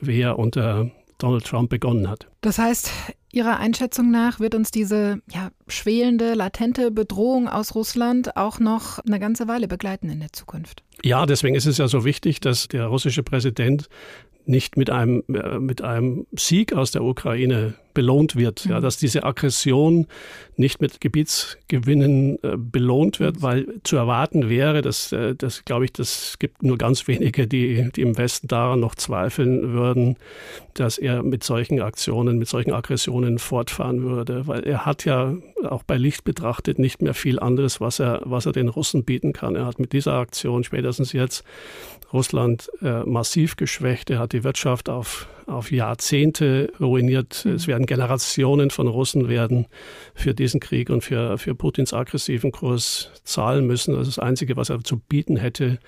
wie 0.00 0.20
er 0.20 0.38
unter 0.38 0.90
Donald 1.18 1.44
Trump 1.44 1.70
begonnen 1.70 2.08
hat. 2.08 2.28
Das 2.40 2.58
heißt, 2.58 2.90
Ihrer 3.30 3.58
Einschätzung 3.58 4.10
nach 4.10 4.40
wird 4.40 4.54
uns 4.54 4.70
diese 4.70 5.20
ja, 5.30 5.50
schwelende, 5.66 6.34
latente 6.34 6.90
Bedrohung 6.90 7.46
aus 7.46 7.74
Russland 7.74 8.36
auch 8.36 8.58
noch 8.58 9.00
eine 9.00 9.20
ganze 9.20 9.48
Weile 9.48 9.68
begleiten 9.68 10.08
in 10.08 10.20
der 10.20 10.32
Zukunft? 10.32 10.82
Ja, 11.04 11.26
deswegen 11.26 11.54
ist 11.54 11.66
es 11.66 11.76
ja 11.76 11.88
so 11.88 12.04
wichtig, 12.04 12.40
dass 12.40 12.68
der 12.68 12.86
russische 12.86 13.22
Präsident 13.22 13.88
nicht 14.46 14.78
mit 14.78 14.88
einem, 14.88 15.22
äh, 15.28 15.58
mit 15.58 15.82
einem 15.82 16.26
Sieg 16.32 16.72
aus 16.72 16.90
der 16.90 17.04
Ukraine 17.04 17.74
belohnt 17.98 18.36
wird, 18.36 18.64
ja, 18.64 18.78
mhm. 18.78 18.82
dass 18.82 18.96
diese 18.96 19.24
Aggression 19.24 20.06
nicht 20.56 20.80
mit 20.80 21.00
Gebietsgewinnen 21.00 22.38
äh, 22.44 22.56
belohnt 22.56 23.18
wird, 23.18 23.38
mhm. 23.38 23.42
weil 23.42 23.66
zu 23.82 23.96
erwarten 23.96 24.48
wäre, 24.48 24.82
dass, 24.82 25.10
äh, 25.10 25.34
das 25.34 25.64
glaube 25.64 25.86
ich, 25.86 25.92
das 25.94 26.38
gibt 26.38 26.62
nur 26.62 26.78
ganz 26.78 27.08
wenige, 27.08 27.48
die, 27.48 27.90
die 27.90 28.02
im 28.02 28.16
Westen 28.16 28.46
daran 28.46 28.78
noch 28.78 28.94
zweifeln 28.94 29.72
würden, 29.72 30.16
dass 30.74 30.96
er 30.96 31.24
mit 31.24 31.42
solchen 31.42 31.80
Aktionen, 31.80 32.38
mit 32.38 32.46
solchen 32.46 32.72
Aggressionen 32.72 33.40
fortfahren 33.40 34.04
würde, 34.04 34.46
weil 34.46 34.62
er 34.62 34.86
hat 34.86 35.04
ja 35.04 35.34
auch 35.64 35.82
bei 35.82 35.96
Licht 35.96 36.22
betrachtet 36.22 36.78
nicht 36.78 37.02
mehr 37.02 37.14
viel 37.14 37.40
anderes, 37.40 37.80
was 37.80 37.98
er, 37.98 38.22
was 38.26 38.46
er 38.46 38.52
den 38.52 38.68
Russen 38.68 39.02
bieten 39.02 39.32
kann. 39.32 39.56
Er 39.56 39.66
hat 39.66 39.80
mit 39.80 39.92
dieser 39.92 40.12
Aktion 40.12 40.62
spätestens 40.62 41.12
jetzt 41.12 41.42
Russland 42.12 42.70
äh, 42.80 43.00
massiv 43.00 43.56
geschwächt. 43.56 44.08
Er 44.10 44.20
hat 44.20 44.32
die 44.34 44.44
Wirtschaft 44.44 44.88
auf, 44.88 45.26
auf 45.48 45.72
Jahrzehnte 45.72 46.72
ruiniert. 46.78 47.44
Mhm. 47.44 47.52
Es 47.52 47.66
werden 47.66 47.86
Generationen 47.86 48.70
von 48.70 48.86
Russen 48.86 49.28
werden 49.28 49.66
für 50.14 50.34
diesen 50.34 50.60
Krieg 50.60 50.90
und 50.90 51.02
für, 51.02 51.38
für 51.38 51.54
Putins 51.54 51.92
aggressiven 51.92 52.52
Kurs 52.52 53.10
zahlen 53.24 53.66
müssen. 53.66 53.94
Das 53.94 54.08
ist 54.08 54.18
das 54.18 54.24
Einzige, 54.24 54.56
was 54.56 54.70
er 54.70 54.82
zu 54.84 54.98
bieten 54.98 55.36
hätte, 55.36 55.78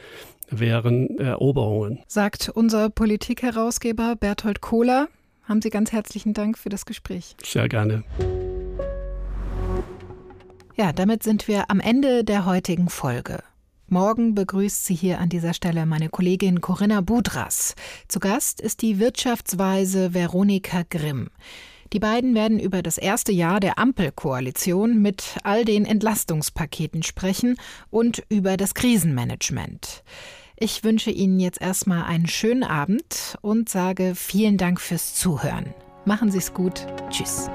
wären 0.50 1.18
Eroberungen. 1.18 2.00
Sagt 2.08 2.48
unser 2.48 2.90
Politikherausgeber 2.90 4.16
Berthold 4.16 4.60
Kohler. 4.60 5.08
Haben 5.44 5.62
Sie 5.62 5.70
ganz 5.70 5.92
herzlichen 5.92 6.34
Dank 6.34 6.58
für 6.58 6.68
das 6.68 6.86
Gespräch. 6.86 7.36
Sehr 7.42 7.68
gerne. 7.68 8.04
Ja, 10.76 10.92
damit 10.92 11.22
sind 11.22 11.48
wir 11.48 11.70
am 11.70 11.80
Ende 11.80 12.24
der 12.24 12.46
heutigen 12.46 12.88
Folge. 12.88 13.42
Morgen 13.92 14.36
begrüßt 14.36 14.86
sie 14.86 14.94
hier 14.94 15.18
an 15.18 15.28
dieser 15.28 15.52
Stelle 15.52 15.84
meine 15.84 16.08
Kollegin 16.10 16.60
Corinna 16.60 17.00
Budras. 17.00 17.74
Zu 18.06 18.20
Gast 18.20 18.60
ist 18.60 18.82
die 18.82 19.00
Wirtschaftsweise 19.00 20.14
Veronika 20.14 20.84
Grimm. 20.88 21.28
Die 21.92 21.98
beiden 21.98 22.36
werden 22.36 22.60
über 22.60 22.84
das 22.84 22.98
erste 22.98 23.32
Jahr 23.32 23.58
der 23.58 23.80
Ampelkoalition 23.80 25.02
mit 25.02 25.38
all 25.42 25.64
den 25.64 25.84
Entlastungspaketen 25.84 27.02
sprechen 27.02 27.56
und 27.90 28.22
über 28.28 28.56
das 28.56 28.74
Krisenmanagement. 28.74 30.04
Ich 30.56 30.84
wünsche 30.84 31.10
Ihnen 31.10 31.40
jetzt 31.40 31.60
erstmal 31.60 32.04
einen 32.04 32.28
schönen 32.28 32.62
Abend 32.62 33.38
und 33.40 33.68
sage 33.68 34.14
vielen 34.14 34.56
Dank 34.56 34.80
fürs 34.80 35.14
Zuhören. 35.16 35.74
Machen 36.04 36.30
Sie 36.30 36.38
es 36.38 36.54
gut. 36.54 36.86
Tschüss. 37.10 37.50